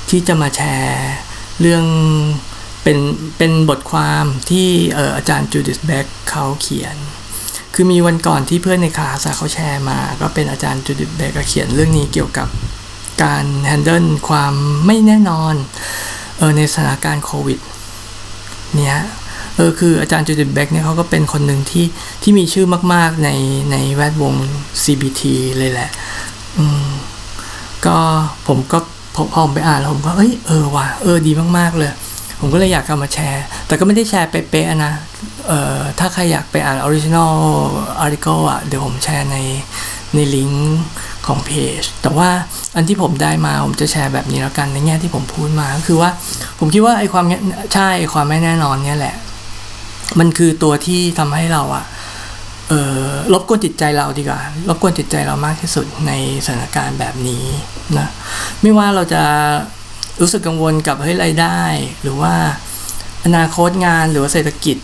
[0.10, 1.10] ที่จะมาแชร์
[1.62, 1.86] เรื่อง
[2.84, 2.98] เป็น
[3.38, 6.96] เป็นบทความที่อออาจารย์ Judith Beck เขาเขียน
[7.74, 12.48] คือมีวันก่อนที่เพื่อนในคลาสเขาแชร์มา ก็เป็นอาจารย์ Judith Beck เขียนเรื่องนี้เกี่ยวกับ
[13.24, 14.54] การ handle ความ
[14.86, 15.56] ไม่แน่นอน
[16.38, 17.60] เออในสถานการณ์โควิด
[18.78, 18.98] เนี้ย
[19.56, 21.86] เออคืออาจารย์ Judith Beck เนี่ยเขาก็เป็นคนหนึ่งที่
[22.24, 23.30] ที่มีชื่อมาก ๆ ใน
[23.72, 24.34] ในแวดวง
[24.84, 25.22] CBT
[25.58, 25.90] เลยแหละ
[26.58, 26.88] อืม
[27.86, 27.98] ก็
[28.48, 28.80] ผมก็
[29.16, 31.92] พอผมไปอ่านแล้วผมก็เอ้ยเออว่ะเออดีมาก ๆ เลย
[32.40, 34.94] ผมก็เลยอยากเอามาแชร์ แต่ก็ไม่ได้แชร์เป๊ะๆนะ
[35.48, 37.34] เอ่อถ้าใครอยากไปอ่าน original
[38.00, 39.38] article อะเดี๋ยวผมแชร์ใน
[40.16, 40.80] ในลิงก์
[41.28, 42.30] ของเพจ แต่ว่า
[42.76, 46.10] อันที่ผมได้มาผมจะแชร์แบบนี้แล้วกันในแง่ที่ผมพูดมาก็คือว่า
[46.60, 47.26] ผมคิดว่าไอ้ความ
[47.74, 49.16] ใช่ความไม่แน่นอนเนี่ยแหละ
[50.20, 51.86] มันคือตัวที่ทำให้เราอะ
[52.70, 52.74] เอ
[53.06, 54.40] อรบกวนจิตใจเราดีกว่า
[54.70, 56.12] รบกวนจิตใจเรามากที่สุดใน
[56.46, 57.46] สถานการณ์แบบนี้
[57.98, 58.08] นะ
[58.62, 59.24] ไม่ว่าเราจะ
[60.22, 61.60] รู้สึกกังวลกับเฮ้ยรายได้
[62.02, 62.34] หรือว่า
[63.26, 64.78] อนาคตงานหรือว่าเศรษฐกิจ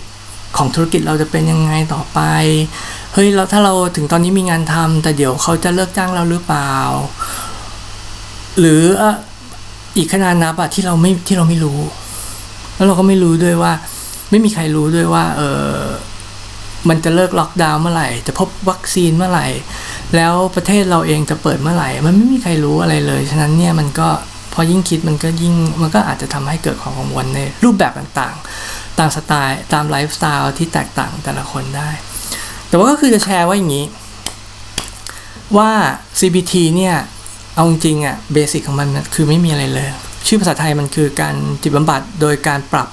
[0.57, 2.19] ของธุรกิจเราจะเป็นยังไงต่อไป
[3.13, 6.73] เฮ้ยเราถ้าเราถึงตอนนี้มีงานทำแต่เดี๋ยวเขาจะเลิกจ้างเราหรือเปล่า
[8.59, 8.81] หรือ
[9.97, 11.79] อีกขนาดนับอะที่เราไม่ที่เราไม่รู้
[12.75, 13.73] แล้วเราก็ไม่รู้ด้วยว่า
[14.29, 15.41] ไม่มีใครรู้ด้วยว่า เอ
[15.73, 15.79] อ
[16.89, 19.47] มันจะเลิกล็อกดาวน์เมื่อไหร่ จะพบวัคซีนเมื่อไหร่
[20.15, 24.09] แล้วประเทศเราเองจะเปิดเมื่อไหร่ มันไม่มีใครรู้อะไรเลย ฉะนั้นเนี่ยมันก็
[24.53, 31.89] พอยิ่งคิดมันก็ยิ่งมันก็อาจจะทำให้เกิดความกังวลในรูปแบบต่างๆ ตามสไตล์ตามไลฟ์สไตล์ที่แตกต่างแต่ละคนได้
[32.67, 33.85] แต่ว่าก็คือจะแชร์ว่าอย่างนี้
[35.57, 35.71] ว่า
[36.19, 36.95] CBT เนี่ย
[37.55, 39.87] เอาจริงๆอะเบสิกของมันคือไม่มีอะไรเลย
[40.27, 42.87] ชื่อภาษาไทยมันคือการจิตบำบัดโดยการปรับ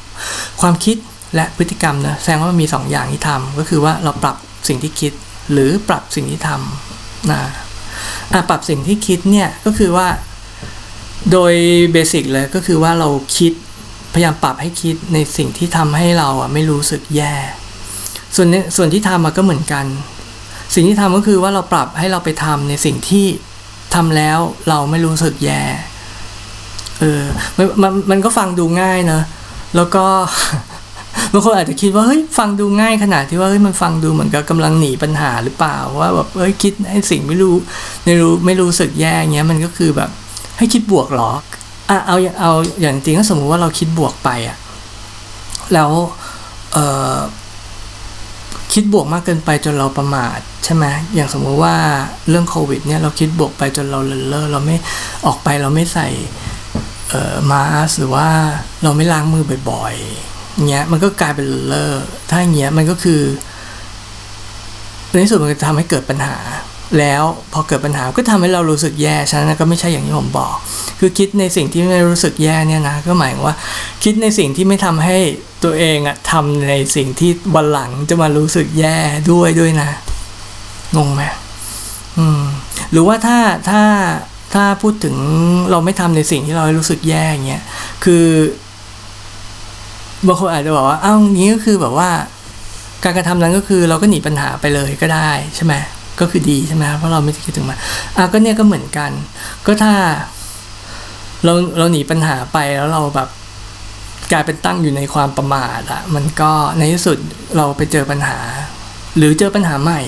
[0.61, 0.96] ความคิด
[1.35, 4.37] และพฤติกรรมนะแสดงว่ามันมี2ออย่างที่ทำก็คือว่าเราปรับ
[4.69, 5.12] สิ่งที่คิด
[5.53, 7.43] หรือปรับสิ่งที่ทำนะ
[8.49, 10.09] ปรับสิ่งที่คิดเนี่ยก็คือว่า
[11.33, 11.53] โดย
[11.93, 13.09] เบสิกเลยก็คือว่าเรา
[13.39, 13.53] คิด
[14.15, 17.35] พยายามปรับให้คิดในสิ่งที่ทำให้เราอะไม่รู้สึกแย่
[18.37, 19.87] ส่วนส่วนที่ทำมาก็เหมือนกัน
[20.75, 23.27] สิ่งที่ทำก็คือว่าเราปรับให้เราไปทำในสิ่งที่
[23.95, 25.62] ทำแล้วเราไม่รู้สึกแย่
[27.01, 27.23] เออ
[27.57, 29.21] มันมันมันก็ฟังดูง่ายนะ
[29.77, 30.07] แล้วก็
[31.37, 37.55] บางคนอาจจะคิดว่าเฮ้ยฟังดูง่ายขนาดที่ว่าเฮ้ยมันฟังดูเหมือนกับกำลังหนีปัญหาหรือเปล่าว่าแบบเฮ้ยคิดให้สิ่งไม่รู้
[38.05, 40.11] ไม่รู้ไม่รู้สึกแย่เงี้ยมันก็คือแบบ
[40.59, 41.31] ให้คิดบวกหรอ
[41.90, 44.57] อะเอาเอาอย่างจริงก็สมมุติว่าเราคิดบวกไปอะ
[45.72, 45.90] แล้ว
[46.72, 46.77] เอ
[47.14, 47.16] อ
[48.72, 51.75] คิดบวกมากเกินไปจนเราประมาทใช่ไหมอย่างสมมุติว่า
[52.29, 54.77] เรื่องโควิดเนี่ยเราคิดบวกไปจนเราเลินเล่อเราไม่
[55.27, 56.09] ออกไปเราไม่ใส่
[57.09, 58.29] เอ่อมาสหรือว่า
[58.83, 59.96] เราไม่ล้างมือบ่อย
[60.69, 61.95] เงี้ยมันก็กลายเป็นเลอ
[62.31, 63.23] ถ้าเงี้ยมันก็คือ
[65.11, 66.37] ในที่สุดมันจะทำให้เกิดปัญหา
[66.99, 70.57] แล้วพอเกิดปัญหาก็ทำให้เรารู้สึกแย่ฉะนั้นก็ไม่ใช่อย่างที่ผมบอก
[70.99, 73.57] คือคิดในสิ่งที่ไม่รู้สึกแย่เนี่ยนะก็หมายว่า
[74.05, 75.16] คิดในสิ่งที่ไม่ทำให้
[75.64, 78.97] ตัวเองอะทำในสิ่งที่วันหลังจะมารู้สึกแย่
[79.31, 79.90] ด้วยด้วยนะ
[80.97, 81.23] งงไหม
[82.19, 82.42] อืม
[82.90, 83.38] หรือว่าถ้า
[83.71, 83.83] ถ้า
[84.55, 85.16] ถ้าพูดถึง
[85.71, 87.62] เราไม่ทำในสิ่งที่เรารู้สึกแย่เงี้ย
[88.05, 88.25] คือ
[90.27, 92.11] บางคนอาจจะบอกว่าเอ้าวงี้ก็คือแบบว่า
[93.05, 95.75] การกระทำนั้นก็คือเราก็หนีปัญหาไปเลยก็ได้ใช่ไหม
[96.21, 97.79] ก็คือดีใช่ไหมเพราะเราไม่คิดถึงมัน
[98.17, 99.11] อะก็เนี่ยก็เหมือนกัน
[99.67, 99.93] ก็ถ้า
[101.45, 103.29] เราเราหนีปัญหาไปแล้วเราแบบ
[104.33, 107.19] กลายเป็นตั้งอยู่ในความประมาทอะมันก็ในที่สุด
[107.57, 108.39] เราไปเจอปัญหา
[109.17, 110.01] หรือเจอปัญหาใหม่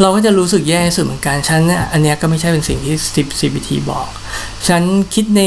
[0.00, 2.94] เราก็จะรู้สึกแย่สุดเหมือนกันฉันเนี่ยอันเนี้ยก็ไม่ใช่เป็นสิ่งที่
[3.40, 4.08] CBT บอก
[4.68, 4.82] ฉัน
[5.14, 5.40] คิดใน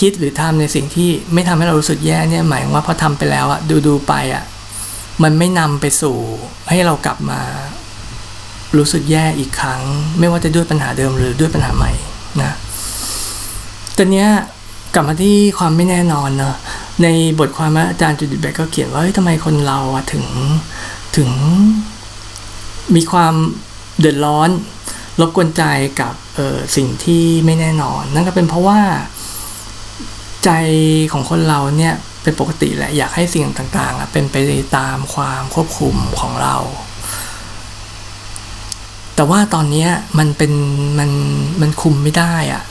[0.00, 4.44] คิดหรือทำในสิ่งที่ไม่ทำให้เรารู้สึกแย่เนี่ยหมายว่าพอทำไปแล้วอะดูดูไปอะ
[5.22, 6.16] มันไม่นำไปสู่
[6.70, 7.40] ให้เรากลับมา
[8.76, 9.80] รู้สึกแย่อีกครั้ง
[10.18, 11.92] ไม่ว่าจะด้วยปัญหาเดิมหรือด้วยปัญหาใหม่
[12.42, 12.52] นะ
[13.96, 14.28] ตอนเนี้ย
[14.94, 16.56] กลับมาที่ความไม่แน่นอนเนอะ
[17.02, 20.24] ในบทความอาจารย์จูดิตแบกก็เขียนว่าเฮ้ยทำไมคนเราอะถึง
[21.16, 21.30] ถึง
[22.94, 23.34] มีความ
[24.00, 24.50] เดือดร้อน
[25.20, 25.62] รบกวนใจ
[26.00, 28.80] กับเออสิ่งที่ไม่แน่นอน นั่นก็เป็นเพราะว่า
[30.44, 30.50] ใจ
[31.12, 34.36] ของคนเราเนี่ยเป็นปกติแหละอยากให้สิ่งต่างๆเป็นไป
[34.76, 36.56] ตามความควบคุมของเรา
[39.14, 39.86] แต่ว่าตอนนี้
[40.18, 40.52] มันเป็น
[40.98, 41.10] มัน
[41.60, 42.62] มันคุมไม่ได้อะ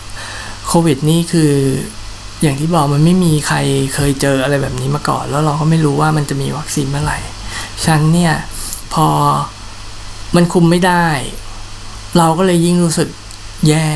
[0.67, 1.51] โควิดนี่คือ
[2.41, 3.57] อย่างที่บอกมันไม่มีใคร
[3.95, 7.19] เคยเจออะไรแบบนี้มาก่อน แล้วเราก็ไม่รู้ว่ามันจะมีวัคซีนเมื่อไหร่
[7.85, 8.33] ฉันเนี่ย
[8.93, 9.07] พอ
[10.35, 11.07] มันคุมไม่ได้
[12.17, 13.09] เราก็เลยยิ่งรู้สึก
[13.67, 13.87] แย่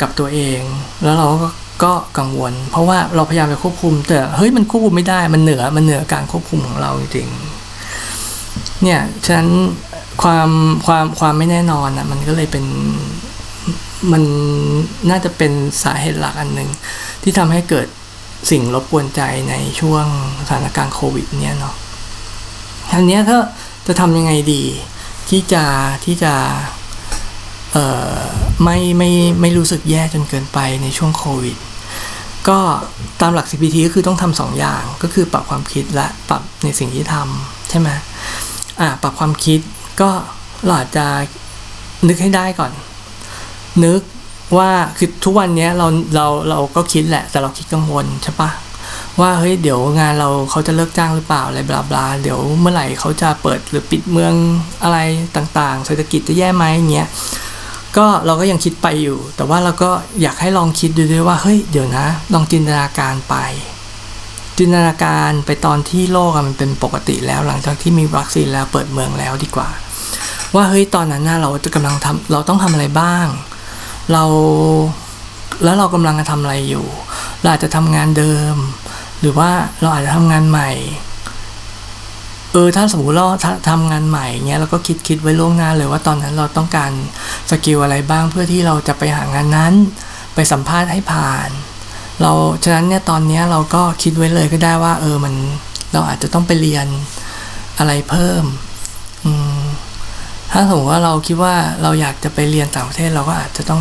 [0.00, 0.60] กับตัวเอง
[1.02, 1.48] แล้วเราก็
[1.84, 7.28] ก็กังวล เพราะว่าเราพยายามไปควบคุม แต่เฮ้ยมันควบคุมไม่ได้มันเหนือมันเหนือการควบคุมของเราจริง
[8.82, 9.50] เนี่ยฉะนั้น
[10.22, 10.50] ความ
[10.86, 12.64] ความความไม่แน่นอนอะมันก็เลยเป็น
[14.12, 14.22] มัน
[15.10, 16.70] น่าจะเป็นสาเหตุหลักอันหนึ่ง
[17.22, 17.86] ที่ทำให้เกิด
[18.50, 20.04] สิ่งรบกวนใจในช่วง
[20.48, 21.74] สถานการณ์โควิดเนี่ยเนาะ
[22.94, 23.38] อันนี้ถ้า
[23.86, 24.62] จะทำยังไงดี
[25.30, 25.64] ที่จะ
[26.04, 26.34] ที่จะ
[28.64, 29.10] ไม่ไม่
[29.40, 31.56] ไม่รู้สึกแย่จนเกินไปในช่วงโควิด
[32.48, 32.58] ก็
[33.20, 37.88] ตามหลัก CPT ก็คือต้องทำสองอย่างก็คือปรับความคิดและปรับในสิ่งที่ทำใช่ไหม
[38.80, 39.60] อ่าปรับความคิด
[40.00, 40.10] ก็
[40.64, 41.06] เราอาจจะ
[42.08, 42.72] นึกให้ได้ก่อน
[43.84, 44.00] นึก
[44.58, 48.50] ว่าคือทุกวันนี้เราเราเราก็คิดแหละ แต่เราคิดกังวลใช่ปะ
[49.20, 54.32] ว่าเฮ้ยเดี๋ยวงานเราเขาจะเลิกจ้างหรือเปล่าอะไรบลาบลาเดี๋ยวเมื่อไหร่เขาจะเปิดหรือปิดเมือง
[54.82, 54.98] อะไร
[55.36, 57.08] ต่างๆ เศรษฐกิจจะแย่ไหมเงี้ย
[57.96, 59.90] ก็เราก็ยังคิดไปอยู่ แต่ว่าเราก็
[60.22, 63.36] อยากให้ลองคิดดูด้วยว่าเฮ้ยเดี๋ยวนะ ลองจินตนาการไป
[64.58, 69.68] จินตนาการไปตอนที่โลกมันเป็นปกติแล้วหลังจากที่มีวัคซีนแล้วเปิดเมืองแล้วดีกว่า
[70.54, 73.26] ว่าเฮ้ยตอนนั้นน่ะเราจะกำลังทำเราต้องทำอะไรบ้าง
[74.12, 74.24] เรา
[75.64, 76.86] แล้วเรากำลังจะทำอะไรอยู่
[77.40, 78.56] เราอาจจะทำงานเดิม
[79.26, 80.70] หรือว่าเราอาจจะทำงานใหม่
[82.52, 83.26] เออถ้าสมมติเรา
[83.70, 86.92] ทำงานใหม่เงี้ยเราก็คิดคิดไว้ล่วงหน้าเลยว่าตอนนั้นเราต้องการ
[87.50, 89.74] skill อะไรบ้างเพื่อที่เราจะไปหางานนั้น
[90.34, 91.48] ไปสัมภาษณ์ให้ผ่าน
[92.22, 92.32] เรา
[92.64, 95.34] ฉะนั้นเนี่ยตอนนี้เราก็คิดไว้เลยก็ได้ว่า เออมัน
[95.92, 96.86] เราอาจจะต้องไปเรียน
[97.78, 98.44] อะไรเพิ่ม
[99.24, 99.60] อืม
[100.52, 103.80] ถ้าสมมติว่าเราคิดว่าเราอยากจะไปเรียนต่างประเทศเราก็อาจจะต้อง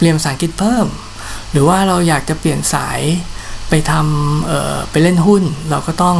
[0.00, 0.86] เรียนภาษาอังกฤษเพิ่ม
[1.50, 3.00] หรือว่าเราอยากจะเปลี่ยนสาย
[3.68, 6.18] ไปทำเอ่อไปเล่นหุ้นเราก็ต้อง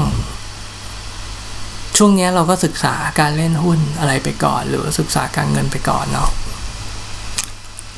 [1.97, 6.31] ช่วงนี้เราก็ศึกษาการเล่นหุ้นอะไรไปก่อน หรือศึกษาการเงินไปก่อนเนาะ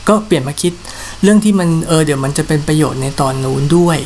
[0.08, 0.72] ก็เปลี่ยนมาคิด
[1.22, 3.98] เรื่องที่มันเออเดี๋ยวมันจะเป็นประโยชน์ในตอนนู้นด้วย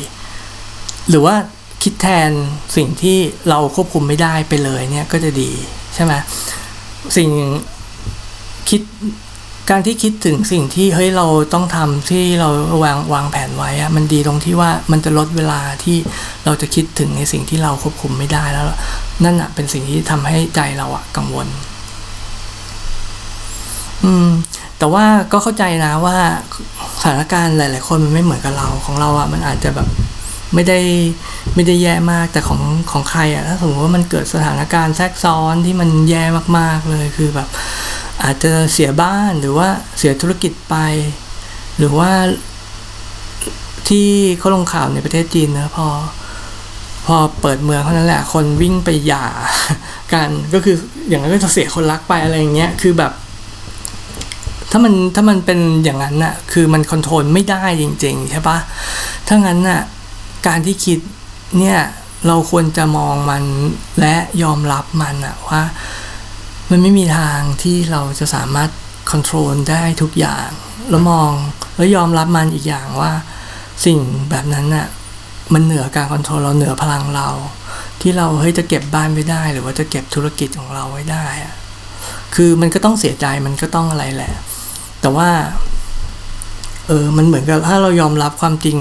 [1.09, 1.35] หรือว่า
[1.83, 2.31] คิดแทน
[2.75, 3.17] สิ่งที่
[3.49, 5.51] เราควบคุมไม่ได้ไปเลยเนี่ยก็จะดี
[5.93, 6.13] ใช่ไหม
[7.17, 7.29] สิ่ง
[8.69, 8.81] คิด
[9.69, 12.49] การที่คิดถึงสิ่งที่เฮ้ยเราต้องทำที่เรา
[12.83, 15.97] วางวางแผนไว้อะมันดีตรงที่ว่ามันจะลดเวลาที่
[16.45, 18.65] เราจะคิดถึงในสิ่งที่เราควบคุมไม่ได้แล้ว
[19.23, 21.47] นั่นอะเป็นสิ่งที่ทำให้ใจเราอะกังวล
[24.03, 24.29] อืม
[24.77, 26.17] แต่ว่าก็เข้าใจนะว่า
[27.01, 29.87] สถานการณ์หลาย ๆ คนมันไม่เหมือนกับเราของเราอะมันอาจจะแบบ
[30.53, 30.79] ไม่ได้
[31.55, 36.23] ไม่ได้แย่มากแต่ของของใครอะถ้าสมมติว่ามันเกิดสถานการณ์แทรกซ้อนที่มันแย่
[36.57, 37.47] มากๆเลยคือแบบ
[38.25, 40.75] อาจจะเสียบ้านหรือว่าเสียธุรกิจไป
[41.77, 42.11] หรือว่า
[43.87, 44.07] ที่
[44.37, 45.87] เขาลงข่าวในประเทศจีนนะพอ
[47.05, 49.25] พอเปิดเมืองเท่านั้นแหละ คนวิ่งไปหย่า
[50.13, 50.75] กันก็คือ
[51.07, 53.11] อย่างนั้นก็จะเสียคนรักไปอะไรอย่างเงี้ยคือแบบ
[54.71, 58.57] ถ้ามันถ้ามันเป็นอย่างนั้นน่ะ คือมัน control ไม่ได้จริง ๆ ใช่ปะ
[59.27, 59.81] ถ้างั้นน่ะ
[60.47, 60.99] การที่คิด
[61.59, 61.79] เนี่ย
[62.27, 63.43] เราควรจะมองมัน
[63.99, 65.61] และยอมรับมันอะว่า
[66.71, 68.69] มันไม่มีทางที่เราจะสามารถ
[69.11, 70.47] control ได้ทุกอย่าง
[70.89, 71.31] แล้วมอง
[71.75, 73.11] แล้วยอมรับมันอีกอย่างว่า
[73.85, 73.99] สิ่ง
[74.29, 74.87] แบบนั้นน่ะ
[75.53, 77.27] มันเหนือการ control เราเหนือพลังเรา
[78.01, 81.53] ที่เราเฮ้ยจะเก็บบ้านไว้ได้ หรือว่าจะเก็บธุรกิจของเราไว้ได้อะ
[82.35, 84.33] คือมันก็ต้องเสียใจมันก็ต้องอะไรแหละ
[85.01, 85.29] แต่ว่า
[86.87, 88.77] เออมันเหมือนกับถ้าเรายอมรับความจริง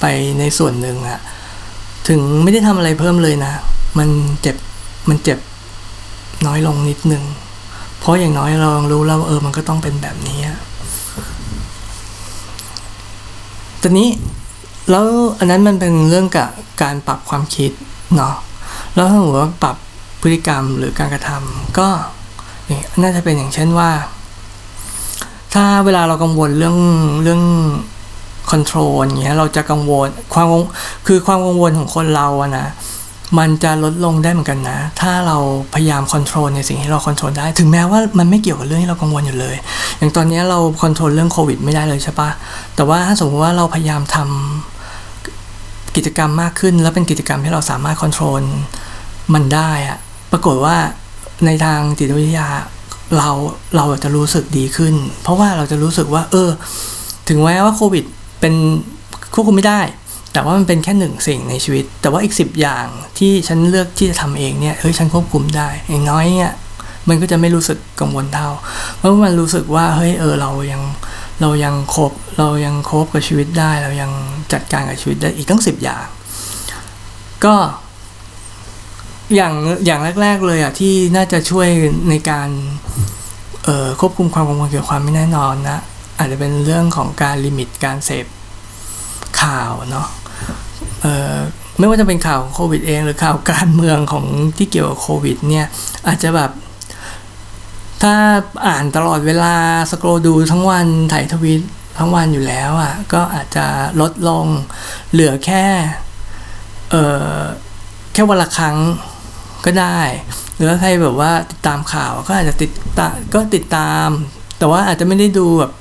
[0.00, 0.04] ไป
[0.38, 1.20] ในส่วนหนึ่งอะ
[2.08, 3.52] ถึงไม่ได้ทำอะไรเพิ่มเลยนะ
[3.98, 4.08] มัน
[4.42, 4.56] เจ็บ
[5.08, 5.38] มันเจ็บ
[6.46, 7.24] น้อยลงนิดนึง
[7.98, 10.40] เพราะอย่างน้อยเรารู้แล้วเออมันก็ต้องเป็นแบบนี้
[13.82, 14.08] ตอนนี้
[14.90, 15.06] แล้ว
[15.38, 16.48] อันนั้นมันเป็นเรื่องกับ
[16.82, 17.70] การปรับความคิด
[18.16, 18.34] เนาะ
[18.94, 19.76] แล้วถ้าสมมติว่าปรับ
[20.20, 21.88] พฤติกรรมหรือการกระทำก็
[23.02, 23.90] น่าจะเป็นอย่างเช่นว่า
[25.54, 26.76] ถ้าเวลาเรากังวลเรื่อง
[27.22, 27.42] เรื่อง
[28.50, 30.46] control อย่างเงี้ยเราจะกังวลความ
[31.06, 32.66] คือความกังวลของคนเราอะนะ
[33.38, 35.36] มันจะลดลงได้เหมือนกันนะ ถ้าเรา
[35.74, 39.56] พยายาม control ในสิ่งที่เรา control ได้ ถึงแม้ว่ามันไม่เกี่ยวกับเรื่องที่เรากังวลอยู่เลย
[39.98, 42.30] อย่างตอนนี้เรา control เรื่องโควิดไม่ได้เลยใช่ปะ
[42.76, 48.42] แต่ว่าถ้าสมมติว่าเราพยายามทำกิจกรรมมากขึ้น แล้วเป็นกิจกรรมที่เราสามารถคอนโทรล
[49.34, 49.98] มันได้อะ
[50.32, 50.76] ปรากฏว่า
[51.46, 52.48] ในทางจิตวิทยา
[53.16, 53.30] เรา
[53.76, 56.50] เราจะรู้สึกดีขึ้น เพราะว่าเราจะรู้สึกว่า เออ
[57.28, 58.04] ถึงแม้ว่าโควิด
[58.40, 58.54] เป็น
[59.34, 59.80] ควบคุมไม่ได้
[60.34, 62.86] แต่ว่ามันเป็นแค่หนึ่งสิ่งในชีวิต แต่ว่าอีกสิบอย่าง
[63.18, 66.52] ที่ฉันเลือกที่จะทำเองเนี่ยเฮ้ยฉันควบคุมได้อย่างน้อยเนี่ย
[67.08, 68.48] มันก็จะไม่รู้สึกกังวลเท่า
[68.96, 70.82] เพราะมันรู้สึกว่าเฮ้ยเออเรายัง
[71.40, 74.10] เรายังคบเรายังคบกับชีวิตได้ เรายัง
[74.52, 76.04] จัดการกับชีวิตได้อีกตั้งสิบอย่าง
[77.44, 77.54] ก็
[79.34, 79.54] อย่าง
[79.86, 81.68] อย่างแรก ๆ เลยอะที่น่าจะช่วย
[82.10, 82.48] ในการ
[83.64, 85.78] เอ่อควบคุมความกังวลเกี่ยวกับความไม่แน่นอนนะ
[86.18, 88.26] อาจจะเป็นเรื่องของการลิมิตการเสพ
[89.40, 90.08] ข่าวเนาะ
[91.78, 94.26] ไม่ว่าจะเป็นข่าวโควิดเองหรือข่าวการเมืองของ
[94.56, 95.66] ที่เกี่ยวกับโควิดเนี่ย
[96.06, 96.50] อาจจะแบบ
[98.02, 98.14] ถ้า
[98.66, 99.54] อ่านตลอดเวลา
[99.90, 101.60] สครอดูทั้งวันถ่ายทวีต
[101.98, 103.66] ทั้งวันอยู่แล้วอะ่ะก็อาจจะ
[104.00, 104.46] ลดลง
[105.12, 105.64] เหลือแค่
[106.90, 107.04] เอ่
[107.36, 107.40] อ
[108.12, 108.76] แค่วันละครั้ง
[109.64, 110.00] ก็ได้
[110.56, 114.08] หรือใครแบบว่าติดตามข่าวก็อาจจะติดตาก็ติดตาม
[114.58, 115.72] แต่ว่าอาจจะไม่ได้ดูแบบ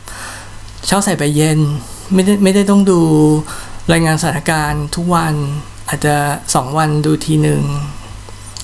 [0.85, 1.59] เช้าใส่ไปเย็น
[2.13, 3.01] ไม่ได้ไม่ได้ต้องดู
[3.91, 5.33] รายงานสถานการณ์ทุกวัน
[5.89, 6.15] อาจจะ
[6.55, 7.61] สองวันดูทีหนึ่ง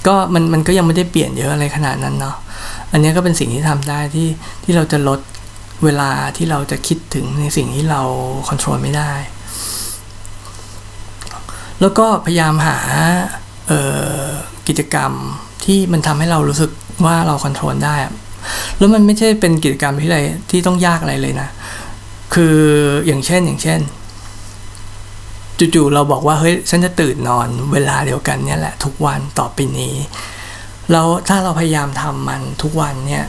[0.07, 2.35] ก็มันมันก็ยังไม่ได้เปลี่ยนเยอะอะไรขนาดนั้นเนาะ
[2.91, 4.29] อันนี้ก็เป็นสิ่งที่ทำได้ที่
[4.63, 5.19] ที่เราจะลด
[5.83, 8.01] เวลาที่เราจะคิดถึงในสิ่งที่เรา
[8.47, 9.11] ควบคุมไม่ได้
[11.81, 12.77] แล้วก็พยายามหา
[14.67, 15.11] กิจกรรม
[15.65, 16.71] ที่มันทำให้เรารู้สึก
[17.05, 17.95] ว่าเราควบคุมได้
[18.77, 20.19] แล้วมันไม่ใช่เป็นกิจกรรมที่อะไร
[20.51, 21.49] ที่ต้องยากอะไรเลยนะ
[22.33, 22.57] คือ
[23.07, 23.79] อย่างเช่นอย่างเช่น
[25.75, 29.95] จู่ๆเราบอกว่าเฮ้ยฉันจะตื่นนอนเวลาเดียวกันเนี่ยแหละทุกวันต่อไปนี้
[30.91, 33.25] แล้วถ้าเราพยายามทำมันทุกวันเนี่ย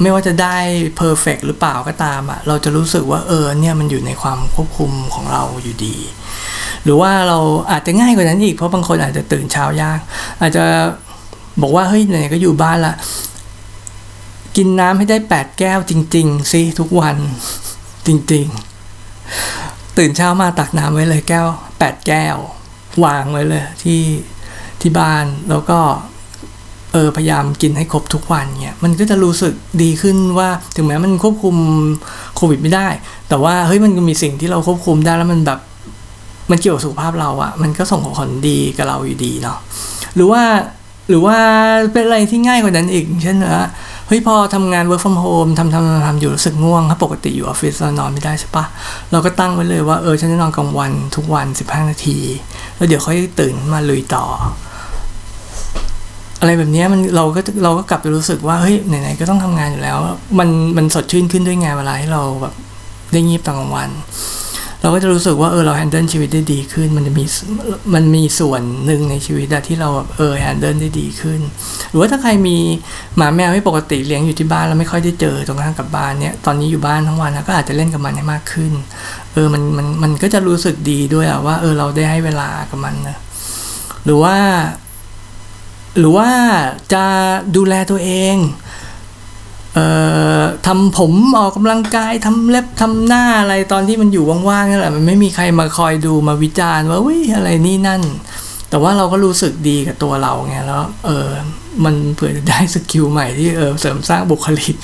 [0.00, 0.56] ไม่ว่าจะได้
[0.96, 5.96] เพอร์เฟกหรือเปล่าก็ตามอะเราจะรู้สึกว่าเออเนี่ยมันอยู่ในความควบคุมของเราอยู่ดี
[6.84, 7.38] หรือว่าเรา
[7.70, 10.00] อาจจะง่ายกว่านั้นอีกเพราะบางคนอาจจะตื่นเช้ายาก
[10.40, 10.64] อาจจะ
[11.62, 12.94] บอกว่าเฮ้ยไหนก็อยู่บ้านละ
[14.56, 17.16] กินน้ำให้ได้แปดแก้วจริงๆสิทุกวัน
[18.06, 18.62] จริง ๆ
[19.98, 22.36] ตื่นเช้ามาตักน้ำไว้เลยแก้วแปดแก้ว
[23.04, 24.00] วางไว้เลยที่
[24.80, 25.78] ที่บ้านแล้วก็
[26.92, 31.56] เออพยายามกินให้ครบทุกวันเนี่ยมันก็จะรู้สึกดีขึ้นว่าถึงแม้มันควบคุม
[32.36, 32.88] โควิดไม่ได้
[33.28, 35.60] แต่ว่าเฮ้ยมันมีสิ่งที่เราควบคุมได้แล้วมันแบบ
[36.50, 39.58] มันเกี่ยวกับสุขภาพเราอะมันก็ส่งผลดีกับเราอยู่ดีเนาะ
[40.14, 40.42] หรือว่า
[41.08, 41.38] หรือว่า
[41.92, 43.66] เป็นอะไรที่ง่ายกว่านั้นอีก เช่นว่า
[44.14, 48.64] ฮ้ยพอทำงาน work from home ทำทำทำอยู่รู้สึกง่วงถ้าปกติอยู่ออฟฟิศเรานอนไม่ได้ใช่ปะ
[49.12, 52.18] เราก็ตั้งไว้เลยว่าเออฉันจะนอนกลางวันทุกวัน 15 นาที
[52.76, 54.24] แล้วเดี๋ยวค่อยตื่นมาลุยต่อ
[56.40, 59.98] อะไรแบบนี้มันเราก็เราก็กลับไปรู้สึกว่าเฮ้ยไหนๆก็ต้องทำงานอยู่แล้ว
[60.38, 62.54] มันมันสดชื่นขึ้นด้วยไงเวลาให้เราแบบ
[63.12, 63.90] ได้งีบตอนกลางวัน
[64.82, 67.24] เราก็จะรู้สึกว่าเออเราแฮนเดิลชีวิตได้ดีขึ้น มันจะมี
[67.94, 71.40] มันมีส่วนหนึ่งในชีวิตที่เราเออแฮนเดิลได้ดีขึ้น
[71.90, 72.56] หรือว่าถ้าใครมี
[73.16, 78.72] หมาแมวไม่ปกติเลี้ยงอยู่ที่บ้านแล้วไม่ค่อยได้เจอตรงข้างกับบ้านเนี่ยตอนนี้อยู่บ้านทั้งวันก็อาจจะเล่นกับมันให้มากขึ้น
[79.32, 83.16] เออมันมันมันก็จะรู้สึกดีด้วยอะว่าเออเราได้ให้เวลากับมันนะ
[84.04, 84.36] หรือว่า
[85.98, 86.28] หรือว่า
[86.92, 87.04] จะ
[87.56, 88.36] ดูแลตัวเอง
[90.66, 98.02] ทำผมออกกำลังกายทำเล็บทำหน้าอะไรตอนที่มันอยู่ว่างๆนั่นแหละมันไม่มีใครมาคอยดูมาวิจารณ์ว่าวิอะไรนี่นั่น
[98.70, 101.28] แต่ว่าเราก็รู้สึกดีกับตัวเราไงแล้วเออ
[101.84, 104.76] มันเผื่อได้ skill ใหม่ที่เออเสริมสร้างบุคลิก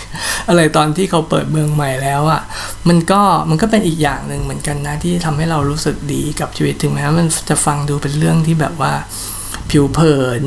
[0.49, 2.43] อะไรตอนที่เขาเปิดเมืองใหม่แล้วอะ่ะ
[2.89, 3.21] มันก็
[3.51, 8.93] มันก็เป็นอีกอย่างหนึ่งเหมือนกันนะที่ทำให้เรารู้สึกดีกับชีวิตถึงแม้มันจะฟังดูเป็นเรื่องที่แบบว่า
[9.71, 10.43] ผิวเผิน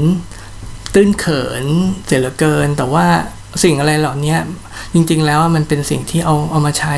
[0.94, 1.66] ตื้นเขิน
[2.06, 3.08] เสียเหลือเกิน แต่ว่า
[3.64, 4.36] สิ่งอะไรเหล่านี้
[4.94, 6.96] จริงๆแล้วมันเป็นสิ่งที่เอาเอามาใช้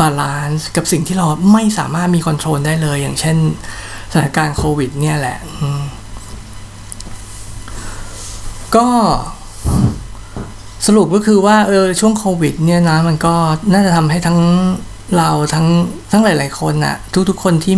[0.00, 3.36] balance กับสิ่งที่เราไม่สามารถมีคอนโทรลได้เลย อย่างเช่น
[4.12, 5.38] สถานการณ์โควิด เนี่ยแหละ
[8.76, 8.88] ก็
[10.86, 13.34] สรุปก็คือว่าเออช่วงโควิด เนี่ยนะมันก็
[13.72, 14.38] น่าจะทำให้ทั้ง
[15.16, 15.66] เราทั้ง
[16.10, 16.96] ทั้งหลาย ๆ คนอะ
[17.28, 17.76] ทุกๆคนที่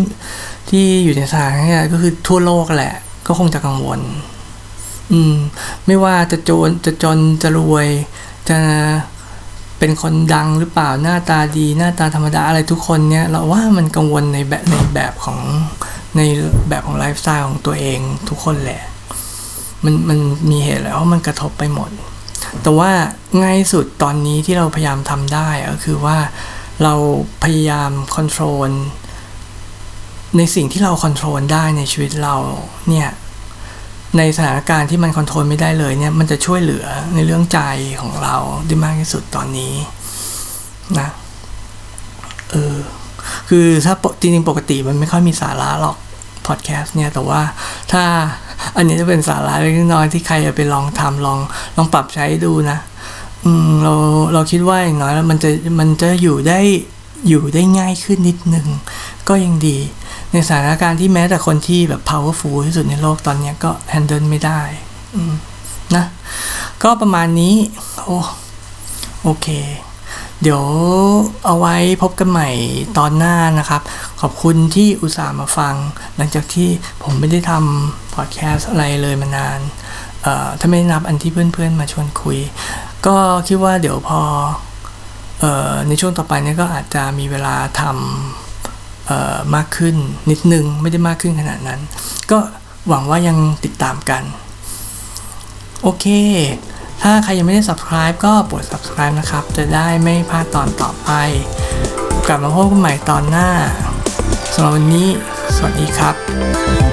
[0.71, 2.95] ที่อยู่ในสถานการณ์ก็คือทั่วโลกแหละ
[3.27, 4.01] ก็คงจะกังวล
[5.13, 5.35] อืม
[5.87, 7.87] ไม่ว่าจะจนจะจนจะรวย
[8.49, 8.59] จะ
[9.79, 15.39] เป็นคนดังหรือเปล่าหน้าตาดี หน้าตาธรรมดาอะไรทุกคนเนี่ย เราว่ามันกังวลในแบบในแบบของ
[16.17, 16.21] ใน
[16.69, 18.83] แบบของไลฟ์สไตล์ของตัวเองทุกคนแหละ
[19.85, 20.19] มันมัน
[20.51, 21.91] มีเหตุแล้วมันกระทบไปหมด
[22.63, 22.91] แต่ว่า
[23.43, 26.19] ง่ายสุดตอนนี้ที่เราพยายามทำได้ก็คือว่า
[26.83, 26.95] เรา
[27.45, 28.71] พยายาม control
[30.37, 32.37] ในสิ่งที่เรา control ได้ในชีวิตเรา
[32.89, 33.09] เนี่ย
[34.19, 37.61] ในสถานการณ์ที่มัน control ไม่ได้เลยเนี่ยมันจะช่วยเหลือในเรื่องใจ
[38.01, 39.75] ของเราได้มากที่สุดตอนนี้
[40.99, 41.09] นะ
[42.51, 42.77] เออ
[43.49, 45.97] คือถ้าจริงๆปกติมันไม่ค่อยมีสาระหรอก
[46.47, 47.41] พอดแคสต์เนี่ยแต่ว่า
[47.93, 48.03] ถ้า
[48.77, 51.39] อันนี้จะเป็นสาระเล็กน้อยที่ใครจะไปลองทำลอง
[51.77, 52.79] ลองปรับใช้ดูนะ
[53.45, 53.95] อืมเรา
[54.33, 56.61] เราคิดว่าอย่างน้อยแล้วมันจะมันจะอยู่ได้
[57.29, 58.67] อยู่ได้ง่ายขึ้นนิดนึง
[59.29, 59.79] ก็ยังดี
[60.33, 64.61] ในสถานการณ์ที่แม้แต่คนที่แบบ powerful ที่สุดในโลกตอนนี้ก็ handle ไม่ได้
[65.95, 66.05] นะ
[66.83, 67.55] ก็ประมาณนี้
[68.05, 68.19] โอ้
[69.23, 69.49] โอเค
[70.43, 70.63] เดี๋ยว
[71.45, 72.49] เอาไว้พบกันใหม่
[72.99, 73.83] ตอนหน้านะครับ
[74.21, 75.75] ขอบคุณที่อุตส่าห์มาฟัง
[76.17, 76.69] หลังจากที่
[77.03, 79.61] ผมไม่ได้ทำพอดแคสต์อะไรเลยมานาน
[80.61, 82.39] ถ้าไม่นับอันที่เพื่อนๆมาชวนคุย
[83.07, 83.17] ก็
[83.49, 84.21] คิดว่าเดี๋ยวพอ
[85.43, 88.50] ออในช่วงต่อไปนี้ก็อาจจะมีเวลาทำ
[89.55, 89.97] มากขึ้น
[90.31, 91.81] นิดนึงไม่ได้มากขึ้นขนาดนั้น
[92.31, 92.39] ก็
[92.89, 94.23] หวังว่ายังติดตามกัน
[95.83, 96.07] โอเค
[97.03, 101.11] ถ้าใครยังไม่ได้ subscribe ก็กด subscribe นะครับ จะได้ไม่พลาดตอนต่อไป
[102.27, 103.49] กลับมาพบกันใหม่ตอนหน้า
[104.55, 105.09] สำหรับวันนี้
[105.57, 106.90] สวัสดีครับ